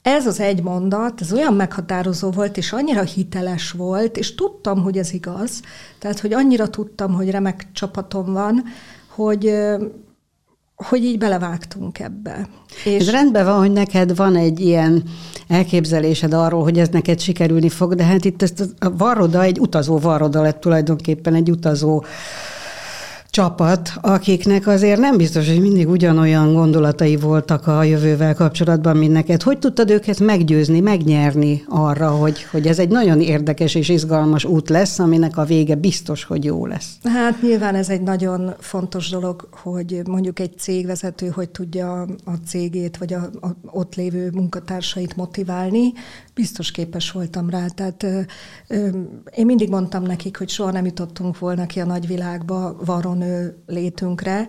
Ez 0.03 0.27
az 0.27 0.41
egy 0.41 0.63
mondat, 0.63 1.21
ez 1.21 1.33
olyan 1.33 1.55
meghatározó 1.55 2.31
volt, 2.31 2.57
és 2.57 2.73
annyira 2.73 3.03
hiteles 3.03 3.71
volt, 3.71 4.17
és 4.17 4.35
tudtam, 4.35 4.83
hogy 4.83 4.99
ez 4.99 5.13
igaz, 5.13 5.61
tehát, 5.99 6.21
hogy 6.21 6.33
annyira 6.33 6.69
tudtam, 6.69 7.15
hogy 7.15 7.31
remek 7.31 7.67
csapatom 7.73 8.33
van, 8.33 8.65
hogy 9.15 9.55
hogy 10.77 11.05
így 11.05 11.19
belevágtunk 11.19 11.99
ebbe. 11.99 12.49
És 12.85 13.01
ez 13.01 13.11
rendben 13.11 13.45
van, 13.45 13.59
hogy 13.59 13.73
neked 13.73 14.17
van 14.17 14.37
egy 14.37 14.61
ilyen 14.61 15.03
elképzelésed 15.49 16.33
arról, 16.33 16.63
hogy 16.63 16.79
ez 16.79 16.89
neked 16.89 17.21
sikerülni 17.21 17.69
fog, 17.69 17.95
de 17.95 18.05
hát 18.05 18.25
itt 18.25 18.43
ezt 18.43 18.75
a 18.79 18.97
varroda 18.97 19.43
egy 19.43 19.59
utazó 19.59 19.99
varroda 19.99 20.43
lett 20.43 20.61
tulajdonképpen, 20.61 21.35
egy 21.35 21.51
utazó 21.51 22.05
csapat, 23.35 23.93
akiknek 24.01 24.67
azért 24.67 25.01
nem 25.01 25.17
biztos, 25.17 25.49
hogy 25.49 25.61
mindig 25.61 25.89
ugyanolyan 25.89 26.53
gondolatai 26.53 27.17
voltak 27.17 27.67
a 27.67 27.83
jövővel 27.83 28.35
kapcsolatban, 28.35 28.97
mint 28.97 29.13
neked. 29.13 29.43
Hogy 29.43 29.59
tudtad 29.59 29.91
őket 29.91 30.21
meggyőzni, 30.21 30.81
megnyerni 30.81 31.65
arra, 31.69 32.11
hogy, 32.11 32.43
hogy 32.43 32.67
ez 32.67 32.79
egy 32.79 32.89
nagyon 32.89 33.21
érdekes 33.21 33.75
és 33.75 33.89
izgalmas 33.89 34.45
út 34.45 34.69
lesz, 34.69 34.99
aminek 34.99 35.37
a 35.37 35.45
vége 35.45 35.75
biztos, 35.75 36.25
hogy 36.25 36.45
jó 36.45 36.67
lesz? 36.67 36.97
Hát 37.03 37.43
nyilván 37.43 37.75
ez 37.75 37.89
egy 37.89 38.03
nagyon 38.03 38.55
fontos 38.59 39.09
dolog, 39.11 39.49
hogy 39.51 40.03
mondjuk 40.07 40.39
egy 40.39 40.59
cégvezető, 40.59 41.29
hogy 41.29 41.49
tudja 41.49 42.01
a 42.25 42.33
cégét, 42.47 42.97
vagy 42.97 43.13
a, 43.13 43.31
a 43.41 43.49
ott 43.71 43.95
lévő 43.95 44.31
munkatársait 44.35 45.17
motiválni, 45.17 45.93
biztos 46.35 46.71
képes 46.71 47.11
voltam 47.11 47.51
rá. 47.51 47.67
Tehát 47.67 48.03
ö, 48.03 48.21
ö, 48.69 48.89
én 49.35 49.47
mindig 49.47 49.69
mondtam 49.69 50.03
nekik, 50.03 50.39
hogy 50.39 50.49
soha 50.49 50.71
nem 50.71 50.85
jutottunk 50.85 51.39
volna 51.39 51.67
ki 51.67 51.81
a 51.81 51.85
nagyvilágba 51.85 52.77
varonő 52.85 53.24
létünkre, 53.67 54.47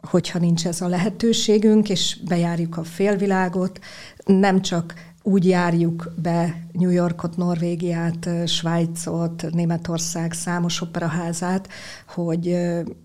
hogyha 0.00 0.38
nincs 0.38 0.66
ez 0.66 0.80
a 0.80 0.88
lehetőségünk, 0.88 1.88
és 1.88 2.18
bejárjuk 2.24 2.76
a 2.76 2.84
félvilágot, 2.84 3.78
nem 4.24 4.60
csak 4.62 4.94
úgy 5.22 5.46
járjuk 5.46 6.12
be 6.22 6.66
New 6.72 6.90
Yorkot, 6.90 7.36
Norvégiát, 7.36 8.28
Svájcot, 8.46 9.50
Németország 9.50 10.32
számos 10.32 10.80
operaházát, 10.80 11.68
hogy, 12.08 12.58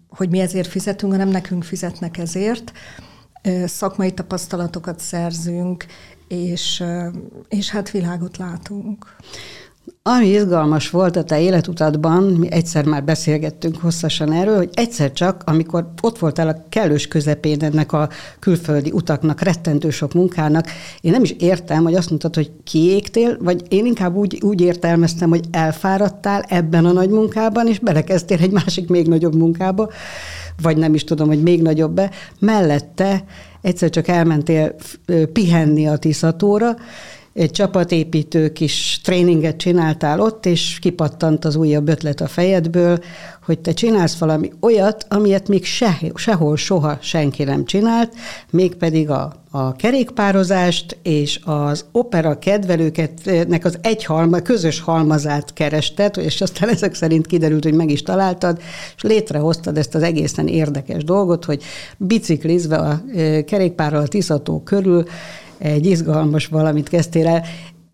hogy 0.09 0.29
mi 0.29 0.39
ezért 0.39 0.67
fizetünk, 0.67 1.11
hanem 1.11 1.29
nekünk 1.29 1.63
fizetnek 1.63 2.17
ezért. 2.17 2.71
Szakmai 3.65 4.11
tapasztalatokat 4.11 4.99
szerzünk, 4.99 5.85
és, 6.27 6.83
és 7.47 7.69
hát 7.69 7.91
világot 7.91 8.37
látunk. 8.37 9.15
Ami 10.03 10.27
izgalmas 10.27 10.89
volt 10.89 11.15
a 11.15 11.23
te 11.23 11.39
életutadban, 11.39 12.23
mi 12.23 12.51
egyszer 12.51 12.85
már 12.85 13.03
beszélgettünk 13.03 13.77
hosszasan 13.81 14.31
erről, 14.33 14.55
hogy 14.55 14.69
egyszer 14.73 15.11
csak, 15.11 15.43
amikor 15.45 15.91
ott 16.01 16.19
voltál 16.19 16.47
a 16.47 16.65
kellős 16.69 17.07
közepén 17.07 17.63
ennek 17.63 17.93
a 17.93 18.09
külföldi 18.39 18.91
utaknak, 18.91 19.41
rettentő 19.41 19.89
sok 19.89 20.13
munkának, 20.13 20.65
én 21.01 21.11
nem 21.11 21.23
is 21.23 21.31
értem, 21.31 21.83
hogy 21.83 21.95
azt 21.95 22.09
mondtad, 22.09 22.35
hogy 22.35 22.51
kiégtél, 22.63 23.37
vagy 23.39 23.61
én 23.69 23.85
inkább 23.85 24.15
úgy, 24.15 24.41
úgy 24.43 24.61
értelmeztem, 24.61 25.29
hogy 25.29 25.45
elfáradtál 25.51 26.41
ebben 26.41 26.85
a 26.85 26.91
nagy 26.91 27.09
munkában, 27.09 27.67
és 27.67 27.79
belekezdtél 27.79 28.39
egy 28.41 28.51
másik 28.51 28.89
még 28.89 29.07
nagyobb 29.07 29.35
munkába, 29.35 29.89
vagy 30.61 30.77
nem 30.77 30.93
is 30.93 31.03
tudom, 31.03 31.27
hogy 31.27 31.41
még 31.41 31.61
nagyobb 31.61 31.91
be, 31.91 32.11
mellette 32.39 33.23
egyszer 33.61 33.89
csak 33.89 34.07
elmentél 34.07 34.75
pihenni 35.33 35.87
a 35.87 35.97
Tiszatóra, 35.97 36.75
csapatépítő 37.45 38.51
kis 38.51 38.99
tréninget 39.03 39.57
csináltál 39.57 40.19
ott, 40.19 40.45
és 40.45 40.79
kipattant 40.81 41.45
az 41.45 41.55
újabb 41.55 41.87
ötlet 41.87 42.21
a 42.21 42.27
fejedből, 42.27 42.99
hogy 43.45 43.59
te 43.59 43.71
csinálsz 43.71 44.17
valami 44.17 44.51
olyat, 44.61 45.05
amilyet 45.09 45.47
még 45.47 45.65
se, 45.65 45.97
sehol 46.15 46.57
soha 46.57 46.97
senki 47.01 47.43
nem 47.43 47.65
csinált, 47.65 48.13
mégpedig 48.49 49.09
a, 49.09 49.33
a 49.51 49.75
kerékpározást 49.75 50.97
és 51.03 51.39
az 51.43 51.85
opera 51.91 52.39
kedvelőketnek 52.39 53.65
az 53.65 53.77
egy 53.81 54.03
halma, 54.03 54.39
közös 54.39 54.79
halmazát 54.79 55.53
kerested, 55.53 56.17
és 56.17 56.41
aztán 56.41 56.69
ezek 56.69 56.93
szerint 56.93 57.27
kiderült, 57.27 57.63
hogy 57.63 57.73
meg 57.73 57.89
is 57.89 58.01
találtad, 58.03 58.59
és 58.95 59.01
létrehoztad 59.01 59.77
ezt 59.77 59.95
az 59.95 60.03
egészen 60.03 60.47
érdekes 60.47 61.03
dolgot, 61.03 61.45
hogy 61.45 61.63
biciklizve 61.97 62.75
a 62.75 63.01
kerékpárral 63.45 64.01
a 64.01 64.07
Tiszató 64.07 64.61
körül 64.63 65.05
egy 65.57 65.85
izgalmas 65.85 66.47
valamit 66.47 66.89
kezdtél 66.89 67.27
el. 67.27 67.43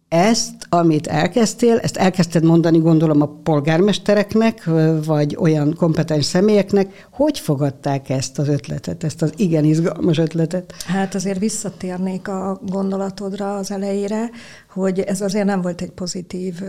Ezt, 0.07 0.53
amit 0.69 1.07
elkezdtél, 1.07 1.77
ezt 1.77 1.97
elkezdted 1.97 2.43
mondani, 2.43 2.77
gondolom, 2.77 3.21
a 3.21 3.39
polgármestereknek, 3.43 4.69
vagy 5.05 5.35
olyan 5.39 5.73
kompetens 5.77 6.25
személyeknek. 6.25 7.07
Hogy 7.11 7.39
fogadták 7.39 8.09
ezt 8.09 8.39
az 8.39 8.47
ötletet, 8.47 9.03
ezt 9.03 9.21
az 9.21 9.33
igen 9.35 9.63
izgalmas 9.63 10.17
ötletet? 10.17 10.73
Hát 10.85 11.15
azért 11.15 11.39
visszatérnék 11.39 12.27
a 12.27 12.59
gondolatodra 12.65 13.55
az 13.55 13.71
elejére, 13.71 14.29
hogy 14.73 14.99
ez 14.99 15.21
azért 15.21 15.45
nem 15.45 15.61
volt 15.61 15.81
egy 15.81 15.91
pozitív 15.91 16.61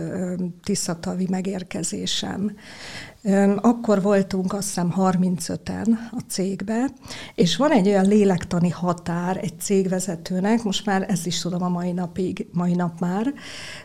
tisztatavi 0.63 1.27
megérkezésem. 1.29 2.51
Akkor 3.55 4.01
voltunk 4.01 4.53
azt 4.53 4.67
hiszem 4.67 4.93
35-en 4.97 5.87
a 6.11 6.19
cégbe, 6.27 6.87
és 7.35 7.55
van 7.55 7.71
egy 7.71 7.87
olyan 7.87 8.07
lélektani 8.07 8.69
határ 8.69 9.37
egy 9.37 9.59
cégvezetőnek, 9.59 10.63
most 10.63 10.85
már 10.85 11.05
ezt 11.09 11.25
is 11.25 11.41
tudom 11.41 11.63
a 11.63 11.69
mai 11.69 11.91
napig, 11.91 12.47
mai 12.51 12.73
nap 12.73 12.99
már, 12.99 13.33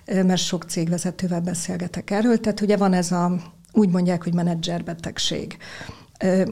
mert 0.06 0.37
sok 0.37 0.64
cégvezetővel 0.64 1.40
beszélgetek 1.40 2.11
erről, 2.11 2.40
tehát 2.40 2.61
ugye 2.61 2.76
van 2.76 2.92
ez 2.92 3.12
a, 3.12 3.37
úgy 3.73 3.88
mondják, 3.88 4.23
hogy 4.23 4.35
menedzserbetegség. 4.35 5.56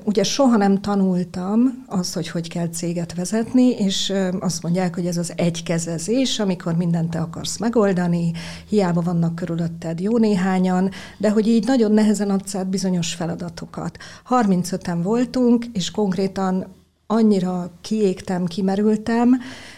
Ugye 0.04 0.22
soha 0.22 0.56
nem 0.56 0.80
tanultam 0.80 1.84
azt, 1.86 2.14
hogy 2.14 2.28
hogy 2.28 2.48
kell 2.48 2.68
céget 2.68 3.14
vezetni, 3.14 3.70
és 3.70 4.12
azt 4.40 4.62
mondják, 4.62 4.94
hogy 4.94 5.06
ez 5.06 5.16
az 5.16 5.32
egykezezés, 5.36 6.38
amikor 6.38 6.76
mindent 6.76 7.10
te 7.10 7.18
akarsz 7.18 7.58
megoldani, 7.58 8.32
hiába 8.68 9.00
vannak 9.00 9.34
körülötted 9.34 10.00
jó 10.00 10.18
néhányan, 10.18 10.90
de 11.18 11.30
hogy 11.30 11.48
így 11.48 11.66
nagyon 11.66 11.92
nehezen 11.92 12.30
adsz 12.30 12.54
át 12.54 12.66
bizonyos 12.66 13.14
feladatokat. 13.14 13.98
35-en 14.28 14.98
voltunk, 15.02 15.64
és 15.72 15.90
konkrétan 15.90 16.66
annyira 17.06 17.70
kiégtem, 17.80 18.44
kimerültem, 18.44 19.30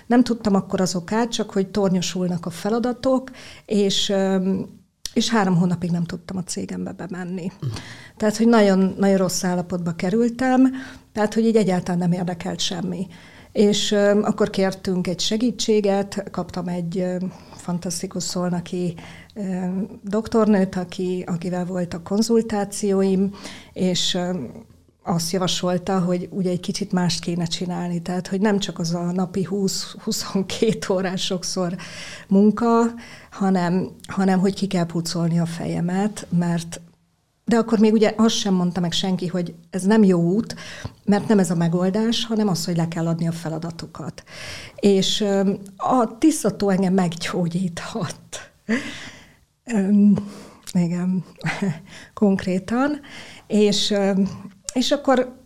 nem 0.07 0.23
tudtam 0.23 0.55
akkor 0.55 0.81
az 0.81 0.95
okát, 0.95 1.31
csak 1.31 1.51
hogy 1.51 1.69
tornyosulnak 1.69 2.47
a 2.47 2.51
feladatok, 2.51 3.31
és 3.67 4.13
és 5.15 5.29
három 5.29 5.57
hónapig 5.57 5.91
nem 5.91 6.05
tudtam 6.05 6.37
a 6.37 6.43
cégembe 6.43 6.93
bemenni. 6.93 7.53
Tehát, 8.17 8.37
hogy 8.37 8.49
nagyon, 8.49 8.95
nagyon 8.99 9.17
rossz 9.17 9.45
állapotba 9.45 9.93
kerültem, 9.93 10.73
tehát, 11.13 11.35
hogy 11.35 11.45
így 11.45 11.57
egyáltalán 11.57 11.99
nem 11.99 12.13
érdekelt 12.13 12.61
semmi. 12.61 13.07
És 13.53 13.93
uh, 13.93 14.19
akkor 14.23 14.51
kértünk 14.51 15.07
egy 15.07 15.21
segítséget, 15.21 16.31
kaptam 16.31 16.69
egy 16.69 16.97
uh, 16.97 17.23
fantasztikus 17.57 18.23
szolnaki 18.23 18.95
uh, 19.35 19.65
doktornőt, 20.03 20.77
aki, 20.77 21.25
akivel 21.27 21.87
a 21.91 22.03
konzultációim, 22.03 23.35
és 23.73 24.15
uh, 24.15 24.37
azt 25.03 25.31
javasolta, 25.31 26.01
hogy 26.01 26.29
ugye 26.31 26.51
egy 26.51 26.61
kicsit 26.61 26.93
mást 26.93 27.21
kéne 27.21 27.45
csinálni, 27.45 28.03
tehát 28.03 28.27
hogy 28.27 28.41
nem 28.41 28.59
csak 28.59 28.79
az 28.79 28.95
a 28.95 29.13
napi 29.13 29.49
20-22 29.51 30.93
órás 30.93 31.25
sokszor 31.25 31.77
munka, 32.29 32.83
hanem, 33.31 33.89
hanem 34.09 34.39
hogy 34.39 34.55
ki 34.55 34.67
kell 34.67 34.87
pucolni 34.87 35.39
a 35.39 35.47
fejemet, 35.47 36.27
mert 36.31 36.81
de 37.45 37.57
akkor 37.57 37.79
még 37.79 37.93
ugye 37.93 38.15
azt 38.17 38.35
sem 38.35 38.55
mondta 38.55 38.81
meg 38.81 38.93
senki, 38.93 39.27
hogy 39.27 39.55
ez 39.71 39.83
nem 39.83 40.03
jó 40.03 40.21
út, 40.21 40.55
mert 41.05 41.29
nem 41.29 41.39
ez 41.39 41.51
a 41.51 41.55
megoldás, 41.55 42.27
hanem 42.27 42.49
az, 42.49 42.65
hogy 42.65 42.77
le 42.77 42.89
kell 42.89 43.07
adni 43.07 43.29
a 43.29 43.33
feladatokat. 43.33 44.23
És 44.77 45.25
a 45.77 46.19
tisztató 46.19 46.69
engem 46.69 46.95
meggyógyíthat. 46.95 48.17
Igen, 50.73 51.25
konkrétan. 52.15 53.01
És, 53.47 53.95
és 54.73 54.91
akkor 54.91 55.39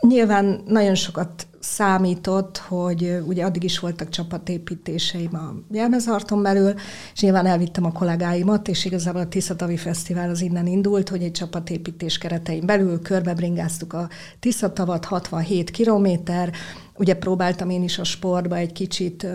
nyilván 0.00 0.62
nagyon 0.66 0.94
sokat 0.94 1.46
számított, 1.60 2.58
hogy 2.58 3.18
ugye 3.26 3.44
addig 3.44 3.64
is 3.64 3.78
voltak 3.78 4.08
csapatépítéseim 4.08 5.34
a 5.34 5.74
jelmezarton 5.74 6.42
belül, 6.42 6.74
és 7.14 7.20
nyilván 7.20 7.46
elvittem 7.46 7.84
a 7.84 7.92
kollégáimat, 7.92 8.68
és 8.68 8.84
igazából 8.84 9.20
a 9.20 9.28
Tiszatavi 9.28 9.76
Fesztivál 9.76 10.30
az 10.30 10.40
innen 10.40 10.66
indult, 10.66 11.08
hogy 11.08 11.22
egy 11.22 11.32
csapatépítés 11.32 12.18
keretein 12.18 12.66
belül 12.66 13.02
körbebringáztuk 13.02 13.92
a 13.92 14.08
Tiszatavat, 14.40 15.04
67 15.04 15.70
kilométer, 15.70 16.52
Ugye 16.96 17.14
próbáltam 17.14 17.70
én 17.70 17.82
is 17.82 17.98
a 17.98 18.04
sportba 18.04 18.56
egy 18.56 18.72
kicsit 18.72 19.26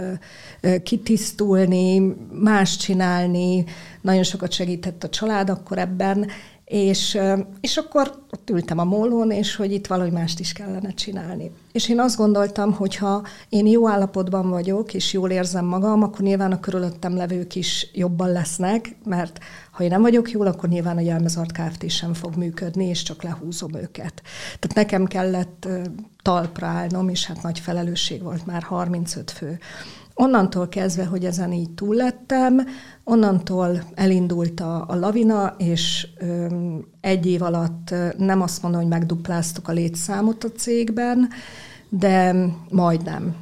kitisztulni, 0.84 2.16
más 2.32 2.78
csinálni, 2.78 3.66
nagyon 4.02 4.24
sokat 4.24 4.52
segített 4.52 5.04
a 5.04 5.10
család 5.10 5.50
akkor 5.50 5.78
ebben, 5.78 6.28
és, 6.70 7.18
és 7.62 7.78
akkor 7.78 8.24
ott 8.32 8.50
ültem 8.50 8.78
a 8.78 8.84
mólón, 8.84 9.32
és 9.32 9.56
hogy 9.56 9.72
itt 9.72 9.88
valami 9.88 10.10
mást 10.10 10.40
is 10.40 10.54
kellene 10.54 10.94
csinálni. 10.94 11.52
És 11.72 11.90
én 11.90 12.00
azt 12.00 12.18
gondoltam, 12.18 12.74
hogy 12.74 12.96
ha 12.96 13.24
én 13.50 13.68
jó 13.68 13.88
állapotban 13.88 14.50
vagyok, 14.50 14.94
és 14.94 15.14
jól 15.14 15.30
érzem 15.30 15.66
magam, 15.66 16.04
akkor 16.04 16.20
nyilván 16.20 16.52
a 16.52 16.60
körülöttem 16.60 17.16
levők 17.16 17.56
is 17.56 17.90
jobban 17.94 18.32
lesznek, 18.32 18.96
mert 19.06 19.40
ha 19.72 19.84
én 19.84 19.90
nem 19.90 20.02
vagyok 20.02 20.32
jól, 20.32 20.48
akkor 20.48 20.70
nyilván 20.70 20.98
a 20.98 21.02
Jelmezart 21.02 21.52
Kft. 21.52 21.90
sem 21.90 22.14
fog 22.14 22.36
működni, 22.36 22.86
és 22.86 23.04
csak 23.04 23.24
lehúzom 23.24 23.74
őket. 23.74 24.22
Tehát 24.60 24.76
nekem 24.76 25.06
kellett 25.06 25.68
talpra 26.22 26.68
állnom, 26.68 27.10
és 27.10 27.26
hát 27.26 27.44
nagy 27.44 27.60
felelősség 27.60 28.24
volt 28.24 28.46
már 28.46 28.62
35 28.62 29.32
fő. 29.32 29.60
Onnantól 30.22 30.70
kezdve, 30.70 31.06
hogy 31.06 31.26
ezen 31.26 31.54
így 31.54 31.70
túl 31.70 31.96
lettem, 31.96 32.68
onnantól 33.04 33.84
elindult 33.94 34.60
a, 34.60 34.86
a 34.88 34.96
lavina, 34.96 35.56
és 35.58 36.08
ö, 36.18 36.46
egy 37.02 37.26
év 37.26 37.42
alatt 37.42 37.94
nem 38.18 38.42
azt 38.42 38.62
mondom, 38.62 38.82
hogy 38.82 38.90
megdupláztuk 38.90 39.68
a 39.68 39.72
létszámot 39.72 40.44
a 40.44 40.52
cégben, 40.52 41.30
de 41.90 42.36
majdnem. 42.70 43.36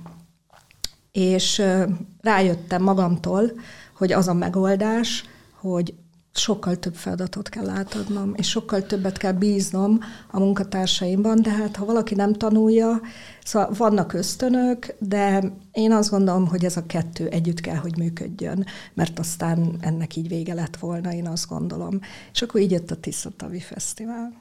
És 1.12 1.60
ö, 1.60 1.84
rájöttem 2.22 2.84
magamtól, 2.84 3.52
hogy 3.98 4.12
az 4.12 4.28
a 4.28 4.34
megoldás, 4.34 5.24
hogy 5.60 5.94
sokkal 6.38 6.76
több 6.76 6.96
feladatot 6.96 7.50
kell 7.50 7.70
átadnom, 7.70 8.34
és 8.36 8.50
sokkal 8.50 8.86
többet 8.86 9.18
kell 9.18 9.32
bíznom 9.32 10.00
a 10.32 10.40
munkatársaimban, 10.40 11.42
de 11.42 11.50
hát 11.50 11.76
ha 11.76 11.86
valaki 11.86 12.16
nem 12.16 12.34
tanulja, 12.34 13.02
szóval 13.44 13.72
vannak 13.78 14.14
ösztönök, 14.14 14.96
de 15.00 15.44
én 15.72 15.92
azt 15.92 16.10
gondolom, 16.10 16.48
hogy 16.48 16.66
ez 16.66 16.78
a 16.78 16.86
kettő 16.86 17.28
együtt 17.28 17.60
kell, 17.60 17.76
hogy 17.76 17.98
működjön, 17.98 18.66
mert 18.94 19.20
aztán 19.20 19.78
ennek 19.80 20.16
így 20.16 20.28
vége 20.28 20.54
lett 20.54 20.78
volna, 20.78 21.14
én 21.14 21.28
azt 21.28 21.48
gondolom. 21.48 22.00
És 22.34 22.42
akkor 22.42 22.62
így 22.62 22.72
jött 22.72 22.92
a 22.92 22.96
Tiszatavi 22.96 23.60
Fesztivál. 23.60 24.38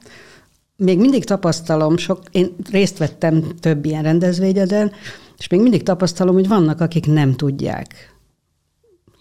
Még 0.75 0.99
mindig 0.99 1.23
tapasztalom, 1.23 1.97
sok, 1.97 2.23
én 2.31 2.55
részt 2.71 2.97
vettem 2.97 3.43
több 3.59 3.85
ilyen 3.85 4.03
rendezvényeden, 4.03 4.91
és 5.37 5.47
még 5.47 5.61
mindig 5.61 5.83
tapasztalom, 5.83 6.35
hogy 6.35 6.47
vannak, 6.47 6.81
akik 6.81 7.05
nem 7.05 7.35
tudják 7.35 8.16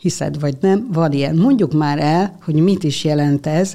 hiszed 0.06 0.40
vagy 0.40 0.56
nem, 0.60 0.88
van 0.92 1.12
ilyen. 1.12 1.36
Mondjuk 1.36 1.72
már 1.72 1.98
el, 1.98 2.38
hogy 2.44 2.54
mit 2.54 2.84
is 2.84 3.04
jelent 3.04 3.46
ez, 3.46 3.74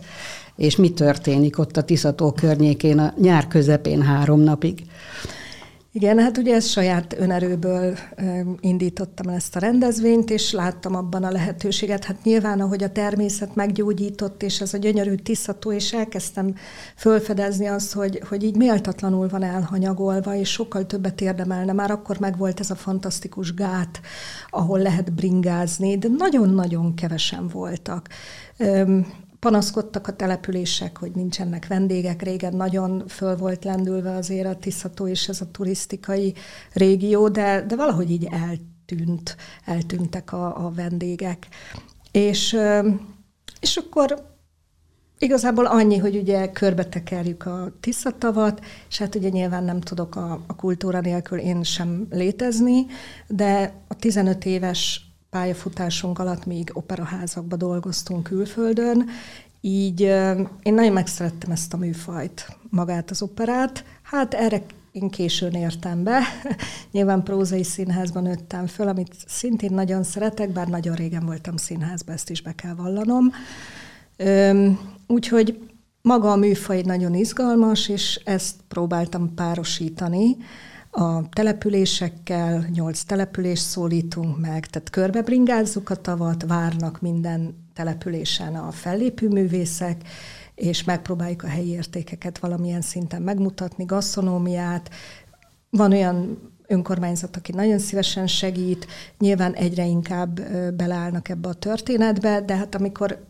és 0.56 0.76
mi 0.76 0.92
történik 0.92 1.60
ott 1.60 1.78
a 1.78 1.84
Tiszató 1.84 2.32
környékén 2.32 3.00
a 3.00 3.14
nyár 3.22 3.48
közepén 3.48 4.02
három 4.02 4.40
napig. 4.40 4.84
Igen, 5.94 6.20
hát 6.20 6.38
ugye 6.38 6.56
ezt 6.56 6.70
saját 6.70 7.16
önerőből 7.20 7.98
indítottam 8.60 9.28
ezt 9.28 9.56
a 9.56 9.60
rendezvényt, 9.60 10.30
és 10.30 10.52
láttam 10.52 10.96
abban 10.96 11.24
a 11.24 11.32
lehetőséget. 11.32 12.04
Hát 12.04 12.24
nyilván, 12.24 12.60
ahogy 12.60 12.84
a 12.84 12.92
természet 12.92 13.56
meggyógyított, 13.56 14.44
és 14.44 14.62
ez 14.62 14.74
a 14.74 14.78
gyönyörű 14.78 15.16
tisztató, 15.16 15.72
és 15.72 15.94
elkezdtem 15.94 16.56
fölfedezni 16.96 17.66
azt, 17.66 17.94
hogy, 17.94 18.22
hogy 18.30 18.44
így 18.44 18.56
méltatlanul 18.56 19.28
van 19.28 19.44
elhanyagolva, 19.44 20.36
és 20.36 20.50
sokkal 20.50 20.86
többet 20.86 21.22
érdemelne. 21.22 21.74
Már 21.74 21.92
akkor 21.92 22.20
megvolt 22.20 22.60
ez 22.60 22.72
a 22.72 22.76
fantasztikus 22.76 23.54
gát, 23.54 24.02
ahol 24.50 24.80
lehet 24.80 25.14
bringázni, 25.14 25.98
de 25.98 26.08
nagyon-nagyon 26.18 26.96
kevesen 26.96 27.48
voltak 27.48 28.08
panaszkodtak 29.42 30.08
a 30.08 30.16
települések, 30.16 30.98
hogy 30.98 31.12
nincsenek 31.12 31.68
vendégek. 31.68 32.22
Régen 32.22 32.56
nagyon 32.56 33.08
föl 33.08 33.36
volt 33.36 33.64
lendülve 33.64 34.16
azért 34.16 34.48
a 34.48 34.56
Tiszató 34.56 35.08
és 35.08 35.30
ez 35.30 35.42
a 35.42 35.52
turisztikai 35.52 36.34
régió, 36.74 37.28
de, 37.28 37.66
de 37.68 37.76
valahogy 37.76 38.12
így 38.12 38.28
eltűnt, 38.32 39.36
eltűntek 39.66 40.34
a, 40.34 40.66
a 40.66 40.72
vendégek. 40.72 41.48
És, 42.12 42.58
és 43.60 43.78
akkor 43.78 44.30
Igazából 45.22 45.66
annyi, 45.66 45.98
hogy 45.98 46.16
ugye 46.16 46.52
körbetekerjük 46.52 47.46
a 47.46 47.72
Tiszatavat, 47.80 48.66
és 48.90 48.98
hát 48.98 49.16
ugye 49.16 49.30
nyilván 49.30 49.64
nem 49.64 49.82
tudok 49.82 50.16
a, 50.16 50.44
a 50.48 50.56
kultúra 50.56 51.00
nélkül 51.00 51.40
én 51.40 51.64
sem 51.64 52.08
létezni, 52.10 52.86
de 53.28 53.74
a 53.88 53.96
15 53.96 54.46
éves 54.46 55.11
pályafutásunk 55.32 56.20
alatt 56.20 56.46
még 56.46 56.70
operaházakba 56.74 57.56
dolgoztunk 57.56 58.24
külföldön, 58.24 59.10
így 59.62 60.02
én 60.64 60.74
nagyon 60.74 60.94
megszerettem 60.94 61.52
ezt 61.52 61.74
a 61.74 61.78
műfajt, 61.78 62.58
magát 62.70 63.10
az 63.10 63.22
operát. 63.22 63.84
Hát 64.02 64.34
erre 64.34 64.62
én 64.92 65.10
későn 65.10 65.54
értem 65.54 66.04
be. 66.04 66.20
Nyilván 66.92 67.24
prózai 67.24 67.64
színházban 67.64 68.24
nőttem 68.24 68.68
föl, 68.68 68.88
amit 68.88 69.16
szintén 69.28 69.74
nagyon 69.74 70.04
szeretek, 70.04 70.50
bár 70.50 70.68
nagyon 70.68 70.96
régen 70.96 71.26
voltam 71.26 71.58
színházban, 71.58 72.16
ezt 72.16 72.30
is 72.30 72.42
be 72.42 72.56
kell 72.56 72.74
vallanom. 72.74 73.32
Úgyhogy 75.08 75.60
maga 76.02 76.32
a 76.32 76.36
műfaj 76.36 76.82
nagyon 76.82 77.14
izgalmas, 77.14 77.90
és 77.90 78.22
ezt 78.24 78.56
próbáltam 78.68 79.34
párosítani 79.34 80.38
a 80.92 81.30
településekkel, 81.30 82.66
nyolc 82.74 83.04
település 83.04 83.60
szólítunk 83.60 84.40
meg, 84.40 84.66
tehát 84.66 84.90
körbebringázzuk 84.90 85.90
a 85.90 85.96
tavat, 85.96 86.44
várnak 86.48 87.02
minden 87.02 87.68
településen 87.74 88.56
a 88.56 88.72
fellépő 88.72 89.28
művészek, 89.28 90.02
és 90.56 90.84
megpróbáljuk 90.84 91.44
a 91.44 91.48
helyi 91.48 91.70
értékeket 91.70 92.40
valamilyen 92.40 92.82
szinten 92.82 93.22
megmutatni, 93.22 93.86
gasztronómiát. 93.86 94.90
Van 95.70 95.92
olyan 95.92 96.38
önkormányzat, 96.68 97.36
aki 97.36 97.52
nagyon 97.52 97.80
szívesen 97.80 98.28
segít, 98.28 98.88
nyilván 99.18 99.54
egyre 99.54 99.86
inkább 99.86 100.42
beleállnak 100.74 101.30
ebbe 101.30 101.50
a 101.50 101.54
történetbe, 101.54 102.42
de 102.42 102.56
hát 102.56 102.76
amikor 102.76 103.26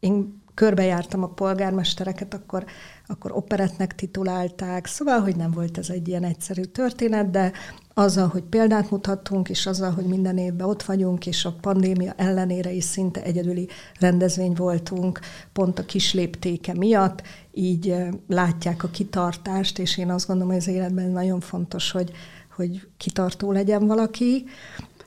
én 0.00 0.41
körbejártam 0.54 1.22
a 1.22 1.28
polgármestereket, 1.28 2.34
akkor, 2.34 2.64
akkor 3.06 3.32
operetnek 3.32 3.94
titulálták, 3.94 4.86
szóval, 4.86 5.20
hogy 5.20 5.36
nem 5.36 5.50
volt 5.50 5.78
ez 5.78 5.90
egy 5.90 6.08
ilyen 6.08 6.24
egyszerű 6.24 6.62
történet, 6.62 7.30
de 7.30 7.52
azzal, 7.94 8.28
hogy 8.28 8.42
példát 8.42 8.90
mutattunk, 8.90 9.48
és 9.48 9.66
azzal, 9.66 9.90
hogy 9.90 10.04
minden 10.04 10.38
évben 10.38 10.66
ott 10.66 10.82
vagyunk, 10.82 11.26
és 11.26 11.44
a 11.44 11.56
pandémia 11.60 12.12
ellenére 12.16 12.70
is 12.70 12.84
szinte 12.84 13.22
egyedüli 13.22 13.68
rendezvény 13.98 14.52
voltunk, 14.52 15.20
pont 15.52 15.78
a 15.78 15.84
kis 15.84 16.14
léptéke 16.14 16.74
miatt, 16.74 17.22
így 17.52 17.96
látják 18.28 18.82
a 18.82 18.88
kitartást, 18.88 19.78
és 19.78 19.98
én 19.98 20.10
azt 20.10 20.26
gondolom, 20.26 20.52
hogy 20.52 20.60
az 20.60 20.68
életben 20.68 21.10
nagyon 21.10 21.40
fontos, 21.40 21.90
hogy, 21.90 22.10
hogy 22.56 22.88
kitartó 22.96 23.52
legyen 23.52 23.86
valaki, 23.86 24.44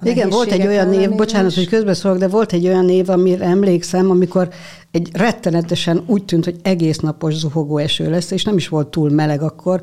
igen, 0.04 0.30
volt 0.30 0.52
egy 0.52 0.68
olyan 0.68 0.90
név, 0.90 1.10
bocsánat, 1.10 1.52
is. 1.52 1.56
hogy 1.56 1.68
közbeszólok, 1.68 2.18
de 2.18 2.28
volt 2.28 2.54
egy 2.54 2.68
olyan 2.68 2.86
név, 2.86 3.10
amire 3.10 3.46
emlékszem, 3.46 4.10
amikor 4.10 4.50
egy 4.92 5.10
rettenetesen 5.14 6.04
úgy 6.06 6.26
tűnt, 6.26 6.46
hogy 6.46 6.56
egész 6.62 6.98
napos 6.98 7.34
zuhogó 7.34 7.78
eső 7.78 8.10
lesz, 8.10 8.32
és 8.32 8.44
nem 8.44 8.58
is 8.58 8.68
volt 8.68 8.88
túl 8.88 9.10
meleg 9.10 9.42
akkor, 9.42 9.82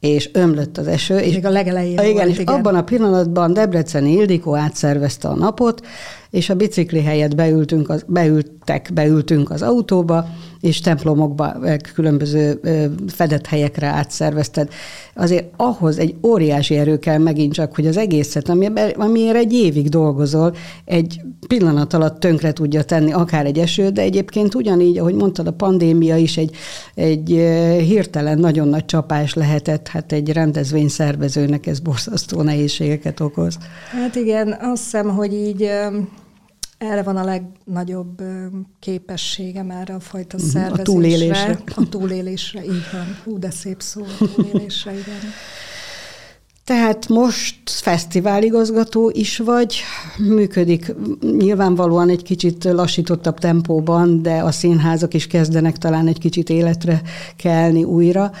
és 0.00 0.30
ömlött 0.32 0.78
az 0.78 0.86
eső. 0.86 1.18
És 1.18 1.34
még 1.34 1.46
a 1.46 1.50
legelején 1.50 1.98
igen, 1.98 2.12
volt, 2.12 2.26
és 2.28 2.38
igen. 2.38 2.54
abban 2.54 2.74
a 2.74 2.82
pillanatban 2.82 3.52
Debreceni 3.52 4.12
Ildikó 4.12 4.56
átszervezte 4.56 5.28
a 5.28 5.34
napot, 5.34 5.86
és 6.30 6.50
a 6.50 6.54
bicikli 6.54 7.02
helyett 7.02 7.34
beültünk 7.34 7.88
az, 7.88 8.04
beültek, 8.06 8.90
beültünk 8.94 9.50
az 9.50 9.62
autóba, 9.62 10.26
és 10.60 10.80
templomokba, 10.80 11.56
különböző 11.94 12.60
fedett 13.08 13.46
helyekre 13.46 13.86
átszervezted. 13.86 14.68
Azért 15.14 15.44
ahhoz 15.56 15.98
egy 15.98 16.14
óriási 16.22 16.76
erő 16.76 16.98
kell 16.98 17.18
megint 17.18 17.52
csak, 17.52 17.74
hogy 17.74 17.86
az 17.86 17.96
egészet, 17.96 18.48
amiért 18.96 19.36
egy 19.36 19.52
évig 19.52 19.88
dolgozol, 19.88 20.54
egy 20.84 21.20
pillanat 21.46 21.92
alatt 21.92 22.20
tönkre 22.20 22.52
tudja 22.52 22.82
tenni 22.82 23.12
akár 23.12 23.46
egy 23.46 23.58
eső, 23.58 23.88
de 23.88 24.02
egyébként 24.02 24.54
ugyanígy, 24.54 24.98
ahogy 24.98 25.14
mondtad, 25.14 25.46
a 25.46 25.52
pandémia 25.52 26.16
is 26.16 26.36
egy, 26.36 26.54
egy 26.94 27.28
hirtelen 27.86 28.38
nagyon 28.38 28.68
nagy 28.68 28.84
csapás 28.84 29.34
lehetett, 29.34 29.88
hát 29.88 30.12
egy 30.12 30.32
rendezvény 30.32 30.88
szervezőnek 30.88 31.66
ez 31.66 31.78
borzasztó 31.78 32.42
nehézségeket 32.42 33.20
okoz. 33.20 33.58
Hát 33.90 34.14
igen, 34.14 34.56
azt 34.60 34.82
hiszem, 34.82 35.08
hogy 35.08 35.32
így 35.32 35.70
erre 36.80 37.02
van 37.02 37.16
a 37.16 37.24
legnagyobb 37.24 38.22
képességem 38.78 39.70
erre 39.70 39.94
a 39.94 40.00
fajta 40.00 40.36
mhm, 40.36 40.46
szervezésre. 40.46 40.82
A 40.82 40.84
túlélésre. 40.84 41.58
A 41.74 41.88
túlélésre, 41.88 42.64
így 42.64 42.86
van. 42.92 43.18
Hú, 43.24 43.38
de 43.38 43.50
szép 43.50 43.82
szó, 43.82 44.02
a 44.02 44.24
túlélésre, 44.34 44.92
igen. 44.92 45.20
Tehát 46.64 47.08
most 47.08 47.70
fesztiváligazgató 47.70 49.10
is 49.14 49.38
vagy, 49.38 49.80
működik 50.18 50.94
nyilvánvalóan 51.20 52.08
egy 52.08 52.22
kicsit 52.22 52.64
lassítottabb 52.64 53.38
tempóban, 53.38 54.22
de 54.22 54.38
a 54.38 54.50
színházak 54.50 55.14
is 55.14 55.26
kezdenek 55.26 55.78
talán 55.78 56.06
egy 56.06 56.18
kicsit 56.18 56.50
életre 56.50 57.02
kelni 57.36 57.84
újra. 57.84 58.32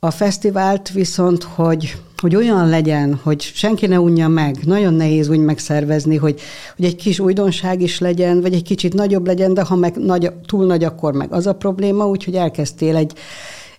A 0.00 0.10
fesztivált 0.10 0.90
viszont, 0.90 1.42
hogy, 1.42 1.96
hogy 2.16 2.36
olyan 2.36 2.68
legyen, 2.68 3.20
hogy 3.22 3.40
senki 3.40 3.86
ne 3.86 4.00
unja 4.00 4.28
meg, 4.28 4.56
nagyon 4.64 4.94
nehéz 4.94 5.28
úgy 5.28 5.38
megszervezni, 5.38 6.16
hogy, 6.16 6.40
hogy 6.76 6.84
egy 6.84 6.96
kis 6.96 7.20
újdonság 7.20 7.80
is 7.80 7.98
legyen, 7.98 8.40
vagy 8.40 8.54
egy 8.54 8.62
kicsit 8.62 8.94
nagyobb 8.94 9.26
legyen, 9.26 9.54
de 9.54 9.62
ha 9.62 9.76
meg 9.76 9.96
nagy, 9.96 10.32
túl 10.46 10.66
nagy, 10.66 10.84
akkor 10.84 11.12
meg 11.12 11.32
az 11.32 11.46
a 11.46 11.54
probléma, 11.54 12.08
úgyhogy 12.08 12.34
elkezdtél 12.34 12.96
egy, 12.96 13.12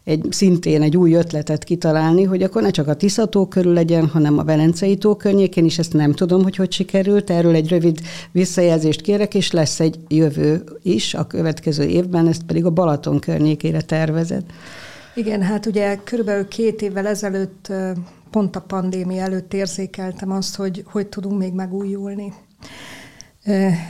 egy, 0.04 0.26
szintén 0.30 0.82
egy 0.82 0.98
új 0.98 1.14
ötletet 1.14 1.64
kitalálni, 1.64 2.24
hogy 2.24 2.44
akkor 2.44 2.62
ne 2.62 2.70
csak 2.70 2.88
a 2.88 2.94
Tiszató 2.94 3.48
körül 3.48 3.74
legyen, 3.74 4.08
hanem 4.08 4.38
a 4.38 4.44
Velencei 4.44 4.98
tó 4.98 5.16
környékén 5.16 5.66
is, 5.66 5.80
ezt 5.80 5.94
nem 5.94 6.14
tudom, 6.14 6.44
hogy 6.44 6.56
hogy 6.56 6.72
sikerült, 6.72 7.30
erről 7.30 7.56
egy 7.56 7.70
rövid 7.70 8.00
visszajelzést 8.32 9.02
kérek, 9.02 9.36
és 9.36 9.52
lesz 9.52 9.80
egy 9.80 10.00
jövő 10.08 10.64
is 10.84 11.14
a 11.14 11.28
következő 11.28 11.84
évben, 11.84 12.28
ezt 12.28 12.44
pedig 12.44 12.66
a 12.66 12.70
Balaton 12.70 13.20
környékére 13.20 13.82
tervezed. 13.82 14.44
Igen, 15.20 15.42
hát 15.42 15.66
ugye 15.66 15.96
körülbelül 16.04 16.48
két 16.48 16.82
évvel 16.82 17.08
ezelőtt, 17.08 17.72
pont 18.32 18.56
a 18.56 18.62
pandémia 18.62 19.22
előtt 19.22 19.54
érzékeltem 19.54 20.32
azt, 20.32 20.56
hogy 20.56 20.84
hogy 20.86 21.08
tudunk 21.08 21.40
még 21.40 21.54
megújulni. 21.54 22.34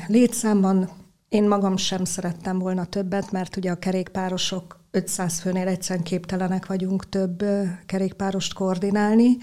Létszámban 0.07 0.89
én 1.29 1.47
magam 1.47 1.77
sem 1.77 2.03
szerettem 2.03 2.59
volna 2.59 2.85
többet, 2.85 3.31
mert 3.31 3.57
ugye 3.57 3.71
a 3.71 3.75
kerékpárosok 3.75 4.79
500 4.91 5.39
főnél 5.39 5.67
egyszerűen 5.67 6.05
képtelenek 6.05 6.65
vagyunk 6.65 7.09
több 7.09 7.43
kerékpárost 7.85 8.53
koordinálni, 8.53 9.37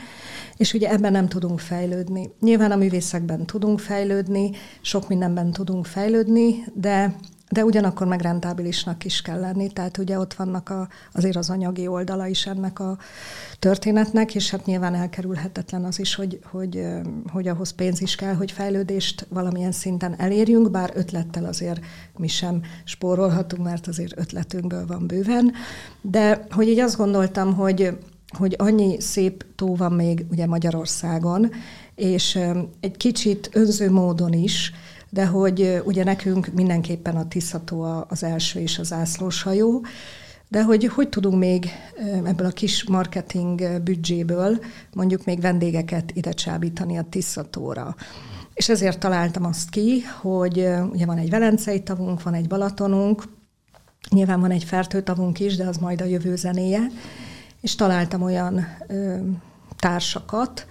és 0.56 0.72
ugye 0.72 0.90
ebben 0.90 1.12
nem 1.12 1.28
tudunk 1.28 1.60
fejlődni. 1.60 2.30
Nyilván 2.40 2.70
a 2.70 2.76
művészekben 2.76 3.46
tudunk 3.46 3.80
fejlődni, 3.80 4.50
sok 4.80 5.08
mindenben 5.08 5.52
tudunk 5.52 5.86
fejlődni, 5.86 6.64
de 6.74 7.16
de 7.50 7.64
ugyanakkor 7.64 8.06
meg 8.06 8.20
rentábilisnak 8.20 9.04
is 9.04 9.22
kell 9.22 9.40
lenni, 9.40 9.72
tehát 9.72 9.98
ugye 9.98 10.18
ott 10.18 10.34
vannak 10.34 10.68
a, 10.68 10.88
azért 11.12 11.36
az 11.36 11.50
anyagi 11.50 11.86
oldala 11.86 12.26
is 12.26 12.46
ennek 12.46 12.78
a 12.80 12.98
történetnek, 13.58 14.34
és 14.34 14.50
hát 14.50 14.66
nyilván 14.66 14.94
elkerülhetetlen 14.94 15.84
az 15.84 15.98
is, 15.98 16.14
hogy, 16.14 16.40
hogy, 16.50 16.86
hogy 17.32 17.48
ahhoz 17.48 17.70
pénz 17.70 18.00
is 18.00 18.14
kell, 18.14 18.34
hogy 18.34 18.50
fejlődést 18.50 19.26
valamilyen 19.28 19.72
szinten 19.72 20.14
elérjünk, 20.18 20.70
bár 20.70 20.92
ötlettel 20.94 21.44
azért 21.44 21.80
mi 22.16 22.28
sem 22.28 22.62
spórolhatunk, 22.84 23.62
mert 23.62 23.86
azért 23.86 24.18
ötletünkből 24.18 24.86
van 24.86 25.06
bőven, 25.06 25.52
de 26.00 26.46
hogy 26.50 26.68
így 26.68 26.78
azt 26.78 26.96
gondoltam, 26.96 27.54
hogy 27.54 27.98
hogy 28.36 28.54
annyi 28.58 29.00
szép 29.00 29.44
tó 29.54 29.76
van 29.76 29.92
még 29.92 30.26
ugye 30.30 30.46
Magyarországon, 30.46 31.50
és 31.94 32.38
egy 32.80 32.96
kicsit 32.96 33.50
önző 33.52 33.90
módon 33.90 34.32
is, 34.32 34.72
de 35.10 35.26
hogy 35.26 35.82
ugye 35.84 36.04
nekünk 36.04 36.46
mindenképpen 36.54 37.16
a 37.16 37.28
Tiszató 37.28 38.04
az 38.08 38.22
első 38.22 38.60
és 38.60 38.78
az 38.78 38.92
ászlós 38.92 39.42
hajó, 39.42 39.84
de 40.48 40.62
hogy 40.62 40.84
hogy 40.84 41.08
tudunk 41.08 41.38
még 41.38 41.70
ebből 42.24 42.46
a 42.46 42.50
kis 42.50 42.84
marketing 42.84 43.80
büdzséből 43.82 44.58
mondjuk 44.92 45.24
még 45.24 45.40
vendégeket 45.40 46.10
ide 46.14 46.32
csábítani 46.32 46.98
a 46.98 47.06
Tiszatóra. 47.10 47.96
És 48.54 48.68
ezért 48.68 48.98
találtam 48.98 49.44
azt 49.44 49.70
ki, 49.70 50.02
hogy 50.20 50.58
ugye 50.92 51.06
van 51.06 51.18
egy 51.18 51.30
Velencei 51.30 51.82
tavunk, 51.82 52.22
van 52.22 52.34
egy 52.34 52.48
Balatonunk, 52.48 53.22
nyilván 54.10 54.40
van 54.40 54.50
egy 54.50 54.64
fertőtavunk 54.64 55.40
is, 55.40 55.56
de 55.56 55.66
az 55.66 55.76
majd 55.76 56.00
a 56.00 56.04
jövő 56.04 56.36
zenéje, 56.36 56.86
és 57.60 57.74
találtam 57.74 58.22
olyan 58.22 58.66
ö, 58.86 59.16
társakat, 59.76 60.66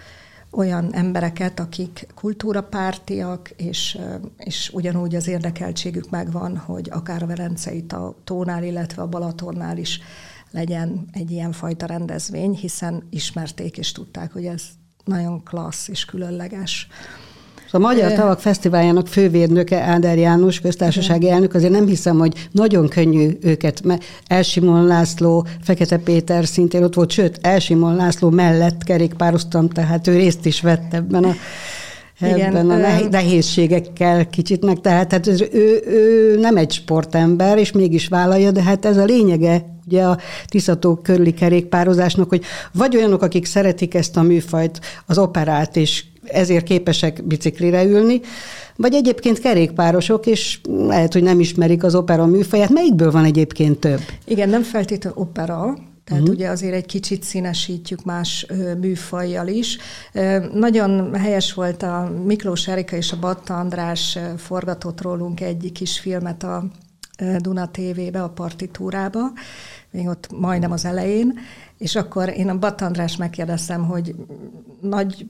olyan 0.55 0.93
embereket, 0.93 1.59
akik 1.59 2.07
kultúrapártiak, 2.15 3.49
és, 3.49 3.97
és 4.37 4.71
ugyanúgy 4.73 5.15
az 5.15 5.27
érdekeltségük 5.27 6.09
megvan, 6.09 6.57
hogy 6.57 6.89
akár 6.91 7.23
a 7.23 7.27
Velencei 7.27 7.85
tónál, 8.23 8.63
illetve 8.63 9.01
a 9.01 9.07
Balatonnál 9.07 9.77
is 9.77 9.99
legyen 10.51 11.07
egy 11.11 11.31
ilyen 11.31 11.51
fajta 11.51 11.85
rendezvény, 11.85 12.53
hiszen 12.53 13.07
ismerték 13.09 13.77
és 13.77 13.91
tudták, 13.91 14.31
hogy 14.31 14.45
ez 14.45 14.63
nagyon 15.03 15.43
klassz 15.43 15.87
és 15.87 16.05
különleges. 16.05 16.87
A 17.75 17.79
Magyar 17.79 18.13
Tavak 18.13 18.39
Fesztiváljának 18.39 19.07
fővédnöke 19.07 19.81
Áder 19.81 20.17
János, 20.17 20.59
köztársasági 20.59 21.29
elnök, 21.29 21.53
azért 21.53 21.71
nem 21.71 21.87
hiszem, 21.87 22.17
hogy 22.17 22.47
nagyon 22.51 22.87
könnyű 22.87 23.37
őket, 23.41 23.83
mert 23.83 24.03
Elsimon 24.27 24.85
László, 24.85 25.47
Fekete 25.63 25.97
Péter 25.97 26.45
szintén 26.45 26.83
ott 26.83 26.93
volt, 26.93 27.11
sőt, 27.11 27.39
Elsimon 27.41 27.95
László 27.95 28.29
mellett 28.29 28.83
kerékpároztam, 28.83 29.69
tehát 29.69 30.07
ő 30.07 30.15
részt 30.15 30.45
is 30.45 30.61
vett 30.61 30.93
ebben 30.93 31.23
a 31.23 31.33
ebben 32.19 32.69
a 32.69 32.77
nehézségekkel 33.09 34.29
kicsit 34.29 34.65
meg, 34.65 34.81
tehát, 34.81 35.07
tehát 35.07 35.27
ő, 35.27 35.81
ő 35.85 36.37
nem 36.39 36.57
egy 36.57 36.71
sportember, 36.71 37.57
és 37.57 37.71
mégis 37.71 38.07
vállalja, 38.07 38.51
de 38.51 38.63
hát 38.63 38.85
ez 38.85 38.97
a 38.97 39.05
lényege 39.05 39.65
ugye 39.87 40.03
a 40.03 40.17
Tiszató 40.45 40.95
körüli 40.95 41.33
kerékpározásnak, 41.33 42.29
hogy 42.29 42.43
vagy 42.71 42.95
olyanok, 42.95 43.21
akik 43.21 43.45
szeretik 43.45 43.93
ezt 43.93 44.17
a 44.17 44.21
műfajt, 44.21 44.79
az 45.05 45.17
operát, 45.17 45.75
és 45.75 46.03
ezért 46.27 46.65
képesek 46.65 47.23
biciklire 47.23 47.83
ülni, 47.83 48.21
vagy 48.75 48.93
egyébként 48.93 49.39
kerékpárosok, 49.39 50.25
és 50.25 50.59
lehet, 50.67 51.13
hogy 51.13 51.23
nem 51.23 51.39
ismerik 51.39 51.83
az 51.83 51.95
opera 51.95 52.25
műfaját. 52.25 52.69
Melyikből 52.69 53.11
van 53.11 53.25
egyébként 53.25 53.79
több? 53.79 53.99
Igen, 54.25 54.49
nem 54.49 54.61
feltétlenül 54.61 55.19
opera, 55.19 55.77
tehát 56.03 56.21
uh-huh. 56.21 56.37
ugye 56.37 56.49
azért 56.49 56.73
egy 56.73 56.85
kicsit 56.85 57.23
színesítjük 57.23 58.03
más 58.03 58.45
műfajjal 58.79 59.47
is. 59.47 59.77
Nagyon 60.53 61.15
helyes 61.15 61.53
volt 61.53 61.83
a 61.83 62.11
Miklós 62.25 62.67
Erika 62.67 62.95
és 62.95 63.11
a 63.11 63.19
Batta 63.19 63.57
András 63.59 64.17
forgatott 64.37 65.01
rólunk 65.01 65.41
egy 65.41 65.71
kis 65.73 65.99
filmet 65.99 66.43
a 66.43 66.65
Duna 67.37 67.69
TV-be, 67.71 68.23
a 68.23 68.29
partitúrába, 68.29 69.31
még 69.91 70.07
ott 70.07 70.27
majdnem 70.39 70.71
az 70.71 70.85
elején, 70.85 71.39
és 71.77 71.95
akkor 71.95 72.29
én 72.29 72.49
a 72.49 72.59
Batta 72.59 72.85
András 72.85 73.15
megkérdeztem, 73.17 73.85
hogy 73.85 74.15
nagy 74.81 75.25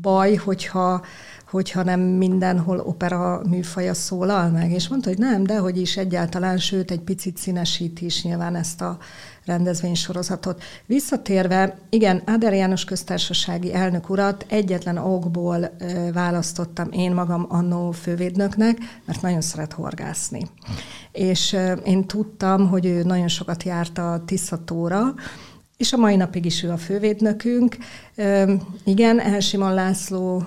baj, 0.00 0.34
hogyha, 0.34 1.02
hogyha 1.50 1.82
nem 1.82 2.00
mindenhol 2.00 2.80
opera 2.80 3.42
műfaja 3.48 3.94
szólal 3.94 4.48
meg. 4.50 4.70
És 4.70 4.88
mondta, 4.88 5.08
hogy 5.08 5.18
nem, 5.18 5.42
de 5.42 5.58
hogy 5.58 5.80
is 5.80 5.96
egyáltalán, 5.96 6.58
sőt, 6.58 6.90
egy 6.90 7.00
picit 7.00 7.36
színesít 7.36 8.00
is 8.00 8.22
nyilván 8.22 8.56
ezt 8.56 8.80
a 8.80 8.98
rendezvénysorozatot. 9.44 10.62
Visszatérve, 10.86 11.78
igen, 11.90 12.22
Áder 12.24 12.54
János 12.54 12.84
köztársasági 12.84 13.74
elnök 13.74 14.10
urat 14.10 14.46
egyetlen 14.48 14.96
okból 14.96 15.76
választottam 16.12 16.90
én 16.90 17.12
magam 17.12 17.46
annó 17.48 17.90
fővédnöknek, 17.90 18.78
mert 19.04 19.22
nagyon 19.22 19.40
szeret 19.40 19.72
horgászni. 19.72 20.46
És 21.12 21.56
én 21.84 22.06
tudtam, 22.06 22.68
hogy 22.68 22.86
ő 22.86 23.02
nagyon 23.02 23.28
sokat 23.28 23.62
járt 23.62 23.98
a 23.98 24.22
Tiszatóra, 24.24 25.14
és 25.76 25.92
a 25.92 25.96
mai 25.96 26.16
napig 26.16 26.44
is 26.44 26.62
ő 26.62 26.70
a 26.70 26.76
fővédnökünk. 26.76 27.76
Igen, 28.84 29.20
Elsimon 29.20 29.74
László 29.74 30.44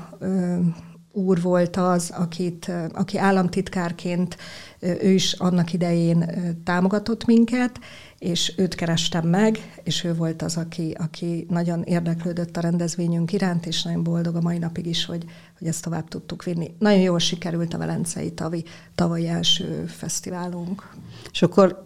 úr 1.11 1.41
volt 1.41 1.75
az, 1.75 2.13
akit, 2.17 2.71
aki 2.93 3.17
államtitkárként 3.17 4.37
ő 4.79 5.11
is 5.11 5.33
annak 5.33 5.73
idején 5.73 6.25
támogatott 6.63 7.25
minket, 7.25 7.79
és 8.17 8.53
őt 8.57 8.75
kerestem 8.75 9.27
meg, 9.27 9.79
és 9.83 10.03
ő 10.03 10.13
volt 10.13 10.41
az, 10.41 10.57
aki, 10.57 10.95
aki 10.97 11.45
nagyon 11.49 11.83
érdeklődött 11.83 12.57
a 12.57 12.61
rendezvényünk 12.61 13.33
iránt, 13.33 13.65
és 13.65 13.83
nagyon 13.83 14.03
boldog 14.03 14.35
a 14.35 14.41
mai 14.41 14.57
napig 14.57 14.85
is, 14.85 15.05
hogy, 15.05 15.25
hogy 15.57 15.67
ezt 15.67 15.83
tovább 15.83 16.07
tudtuk 16.07 16.43
vinni. 16.43 16.73
Nagyon 16.79 16.99
jól 16.99 17.19
sikerült 17.19 17.73
a 17.73 17.77
Velencei 17.77 18.31
tavi, 18.31 18.63
tavalyi 18.95 19.27
első 19.27 19.85
fesztiválunk. 19.87 20.89
És 21.31 21.41
akkor 21.41 21.81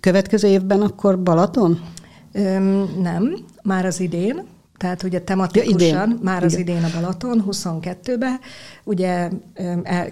következő 0.00 0.48
évben 0.48 0.80
akkor 0.80 1.22
Balaton? 1.22 1.80
Öm, 2.32 3.00
nem, 3.02 3.36
már 3.62 3.84
az 3.84 4.00
idén, 4.00 4.44
tehát 4.82 5.02
ugye 5.02 5.20
tematikusan 5.20 5.80
ja, 5.80 6.02
idén. 6.04 6.18
már 6.22 6.44
az 6.44 6.58
idén 6.58 6.84
a 6.84 6.90
Balaton, 6.94 7.44
22-be, 7.50 8.40
ugye 8.84 9.30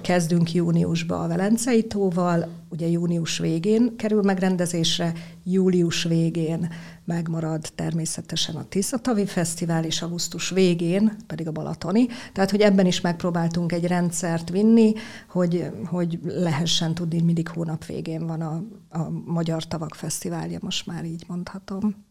kezdünk 0.03 0.53
júniusba 0.53 1.23
a 1.23 1.29
Velencei 1.29 1.87
tóval, 1.87 2.49
ugye 2.69 2.87
június 2.87 3.39
végén 3.39 3.97
kerül 3.97 4.23
megrendezésre, 4.23 5.13
július 5.45 6.03
végén 6.03 6.73
megmarad 7.05 7.67
természetesen 7.75 8.55
a 8.55 8.65
Tiszatavi 8.69 9.27
Fesztivál, 9.27 9.85
és 9.85 10.03
augusztus 10.03 10.51
végén 10.51 11.17
pedig 11.27 11.49
a 11.49 11.53
Balatoni. 11.53 12.07
Tehát, 12.33 12.51
hogy 12.51 12.61
ebben 12.61 12.87
is 12.87 13.01
megpróbáltunk 13.01 13.73
egy 13.73 13.87
rendszert 13.87 14.51
vinni, 14.51 14.93
hogy, 15.29 15.71
hogy 15.87 16.19
lehessen 16.25 16.95
tudni, 16.95 17.21
mindig 17.21 17.49
hónap 17.49 17.85
végén 17.85 18.27
van 18.27 18.41
a, 18.41 18.63
a 18.89 19.11
Magyar 19.27 19.67
Tavak 19.67 19.95
Fesztiválja, 19.95 20.59
most 20.63 20.87
már 20.87 21.05
így 21.05 21.25
mondhatom. 21.27 22.09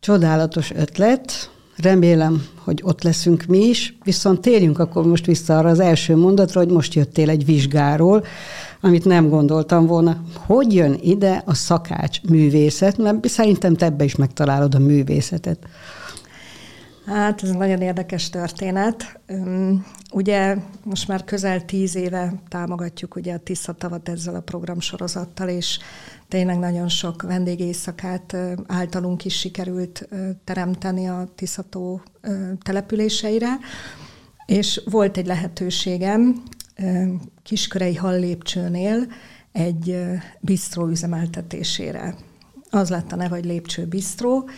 Csodálatos 0.00 0.70
ötlet, 0.70 1.50
remélem, 1.76 2.46
hogy 2.56 2.80
ott 2.84 3.02
leszünk 3.02 3.44
mi 3.44 3.58
is, 3.58 3.96
viszont 4.04 4.40
térjünk 4.40 4.78
akkor 4.78 5.06
most 5.06 5.26
vissza 5.26 5.58
arra 5.58 5.68
az 5.68 5.80
első 5.80 6.16
mondatra, 6.16 6.60
hogy 6.60 6.70
most 6.70 6.94
jöttél 6.94 7.30
egy 7.30 7.44
vizsgáról, 7.44 8.24
amit 8.80 9.04
nem 9.04 9.28
gondoltam 9.28 9.86
volna. 9.86 10.20
Hogy 10.34 10.74
jön 10.74 10.98
ide 11.02 11.42
a 11.46 11.54
szakács 11.54 12.22
művészet? 12.22 12.98
Mert 12.98 13.28
szerintem 13.28 13.74
te 13.74 13.84
ebbe 13.84 14.04
is 14.04 14.16
megtalálod 14.16 14.74
a 14.74 14.78
művészetet. 14.78 15.58
Hát 17.06 17.42
ez 17.42 17.50
nagyon 17.50 17.80
érdekes 17.80 18.30
történet. 18.30 19.18
Ugye 20.12 20.56
most 20.84 21.08
már 21.08 21.24
közel 21.24 21.64
tíz 21.64 21.94
éve 21.96 22.32
támogatjuk 22.48 23.16
ugye 23.16 23.34
a 23.34 23.38
Tiszatavat 23.38 24.08
ezzel 24.08 24.34
a 24.34 24.40
programsorozattal, 24.40 25.48
és 25.48 25.78
tényleg 26.28 26.58
nagyon 26.58 26.88
sok 26.88 27.22
vendégészakát 27.22 28.36
általunk 28.66 29.24
is 29.24 29.38
sikerült 29.38 30.08
teremteni 30.44 31.08
a 31.08 31.28
Tiszató 31.34 32.02
településeire, 32.62 33.58
és 34.46 34.82
volt 34.90 35.16
egy 35.16 35.26
lehetőségem 35.26 36.42
Kiskörei 37.42 37.94
Hallépcsőnél 37.94 39.06
egy 39.52 39.98
bistró 40.40 40.86
üzemeltetésére. 40.86 42.14
Az 42.70 42.88
lett 42.88 43.12
a 43.12 43.16
neve, 43.16 43.34
hogy 43.34 43.44
Lépcső 43.44 43.86
Bistró, 43.86 44.48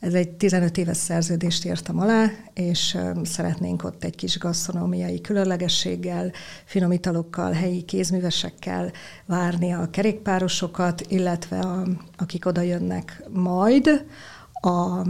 ez 0.00 0.14
egy 0.14 0.30
15 0.30 0.76
éves 0.76 0.96
szerződést 0.96 1.64
írtam 1.64 1.98
alá, 1.98 2.30
és 2.54 2.98
szeretnénk 3.22 3.84
ott 3.84 4.04
egy 4.04 4.14
kis 4.14 4.38
gasztronómiai 4.38 5.20
különlegességgel, 5.20 6.32
finomítalokkal, 6.64 7.52
helyi 7.52 7.82
kézművesekkel 7.82 8.92
várni 9.26 9.72
a 9.72 9.90
kerékpárosokat, 9.90 11.00
illetve 11.08 11.58
a, 11.58 11.86
akik 12.16 12.46
oda 12.46 12.60
jönnek 12.60 13.22
majd 13.28 14.04
a 14.52 15.06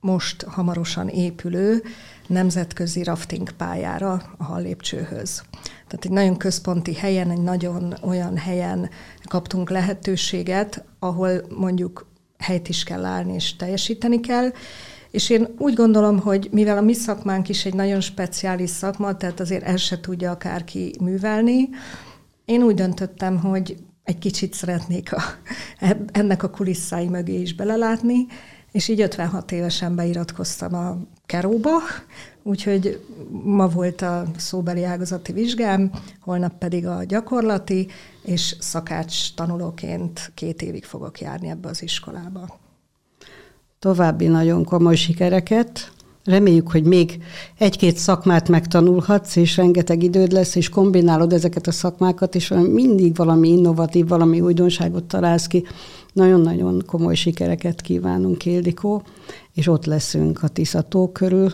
most 0.00 0.42
hamarosan 0.42 1.08
épülő 1.08 1.82
nemzetközi 2.26 3.02
rafting 3.02 3.50
pályára 3.50 4.22
a 4.36 4.44
Hallépcsőhöz. 4.44 5.42
Tehát 5.62 6.04
egy 6.04 6.10
nagyon 6.10 6.36
központi 6.36 6.94
helyen, 6.94 7.30
egy 7.30 7.42
nagyon 7.42 7.94
olyan 8.02 8.36
helyen 8.36 8.90
kaptunk 9.24 9.70
lehetőséget, 9.70 10.84
ahol 10.98 11.30
mondjuk 11.48 12.06
helyt 12.38 12.68
is 12.68 12.84
kell 12.84 13.04
állni, 13.04 13.34
és 13.34 13.56
teljesíteni 13.56 14.20
kell. 14.20 14.52
És 15.10 15.30
én 15.30 15.48
úgy 15.58 15.74
gondolom, 15.74 16.20
hogy 16.20 16.48
mivel 16.52 16.78
a 16.78 16.80
mi 16.80 16.94
szakmánk 16.94 17.48
is 17.48 17.64
egy 17.64 17.74
nagyon 17.74 18.00
speciális 18.00 18.70
szakma, 18.70 19.16
tehát 19.16 19.40
azért 19.40 19.62
el 19.64 19.76
se 19.76 20.00
tudja 20.00 20.30
akárki 20.30 20.94
művelni, 21.00 21.68
én 22.44 22.62
úgy 22.62 22.74
döntöttem, 22.74 23.38
hogy 23.40 23.76
egy 24.04 24.18
kicsit 24.18 24.54
szeretnék 24.54 25.12
a, 25.12 25.22
ennek 26.12 26.42
a 26.42 26.50
kulisszái 26.50 27.08
mögé 27.08 27.40
is 27.40 27.54
belelátni, 27.54 28.26
és 28.72 28.88
így 28.88 29.00
56 29.00 29.52
évesen 29.52 29.94
beiratkoztam 29.94 30.74
a 30.74 30.98
Keróba, 31.26 31.70
úgyhogy 32.42 33.06
ma 33.44 33.68
volt 33.68 34.02
a 34.02 34.24
szóbeli 34.36 34.84
ágazati 34.84 35.32
vizsgám, 35.32 35.90
holnap 36.20 36.58
pedig 36.58 36.86
a 36.86 37.04
gyakorlati, 37.04 37.88
és 38.24 38.56
szakács 38.58 39.34
tanulóként 39.34 40.32
két 40.34 40.62
évig 40.62 40.84
fogok 40.84 41.20
járni 41.20 41.48
ebbe 41.48 41.68
az 41.68 41.82
iskolába. 41.82 42.58
További 43.78 44.26
nagyon 44.26 44.64
komoly 44.64 44.94
sikereket. 44.94 45.92
Reméljük, 46.24 46.70
hogy 46.70 46.84
még 46.84 47.22
egy-két 47.58 47.96
szakmát 47.96 48.48
megtanulhatsz, 48.48 49.36
és 49.36 49.56
rengeteg 49.56 50.02
időd 50.02 50.32
lesz, 50.32 50.54
és 50.54 50.68
kombinálod 50.68 51.32
ezeket 51.32 51.66
a 51.66 51.72
szakmákat, 51.72 52.34
és 52.34 52.48
mindig 52.72 53.16
valami 53.16 53.48
innovatív, 53.48 54.08
valami 54.08 54.40
újdonságot 54.40 55.04
találsz 55.04 55.46
ki. 55.46 55.64
Nagyon-nagyon 56.12 56.82
komoly 56.86 57.14
sikereket 57.14 57.80
kívánunk, 57.80 58.44
Ildikó, 58.44 59.02
és 59.52 59.66
ott 59.66 59.84
leszünk 59.84 60.42
a 60.42 60.48
Tiszató 60.48 61.08
körül, 61.08 61.52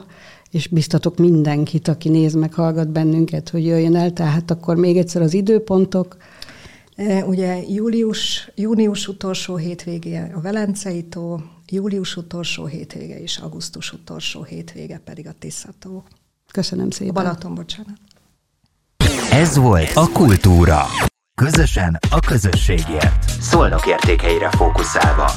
és 0.51 0.69
biztatok 0.69 1.17
mindenkit, 1.17 1.89
aki 1.89 2.09
néz 2.09 2.35
meg, 2.35 2.55
hallgat 2.55 2.89
bennünket, 2.89 3.49
hogy 3.49 3.65
jöjjön 3.65 3.97
el. 3.97 4.13
Tehát 4.13 4.51
akkor 4.51 4.77
még 4.77 4.97
egyszer 4.97 5.23
az 5.23 5.35
időpontok. 5.35 6.17
E, 7.01 7.25
ugye 7.25 7.63
július, 7.69 8.51
június 8.55 9.09
utolsó 9.09 9.57
hétvége 9.57 10.31
a 10.35 10.41
Velencei 10.41 11.03
tó, 11.03 11.41
július 11.67 12.17
utolsó 12.17 12.67
hétvége 12.67 13.21
és 13.21 13.37
augusztus 13.37 13.93
utolsó 13.93 14.43
hétvége 14.43 14.99
pedig 15.05 15.27
a 15.27 15.33
Tiszató. 15.39 16.05
Köszönöm 16.53 16.91
szépen. 16.91 17.17
A 17.17 17.23
Balaton, 17.23 17.55
bocsánat. 17.55 17.99
Ez 19.31 19.57
volt 19.57 19.91
a 19.95 20.09
Kultúra. 20.13 20.87
Közösen 21.35 21.99
a 22.11 22.21
közösségért. 22.21 23.29
Szolnok 23.41 23.87
értékeire 23.87 24.51
fókuszálva. 24.51 25.31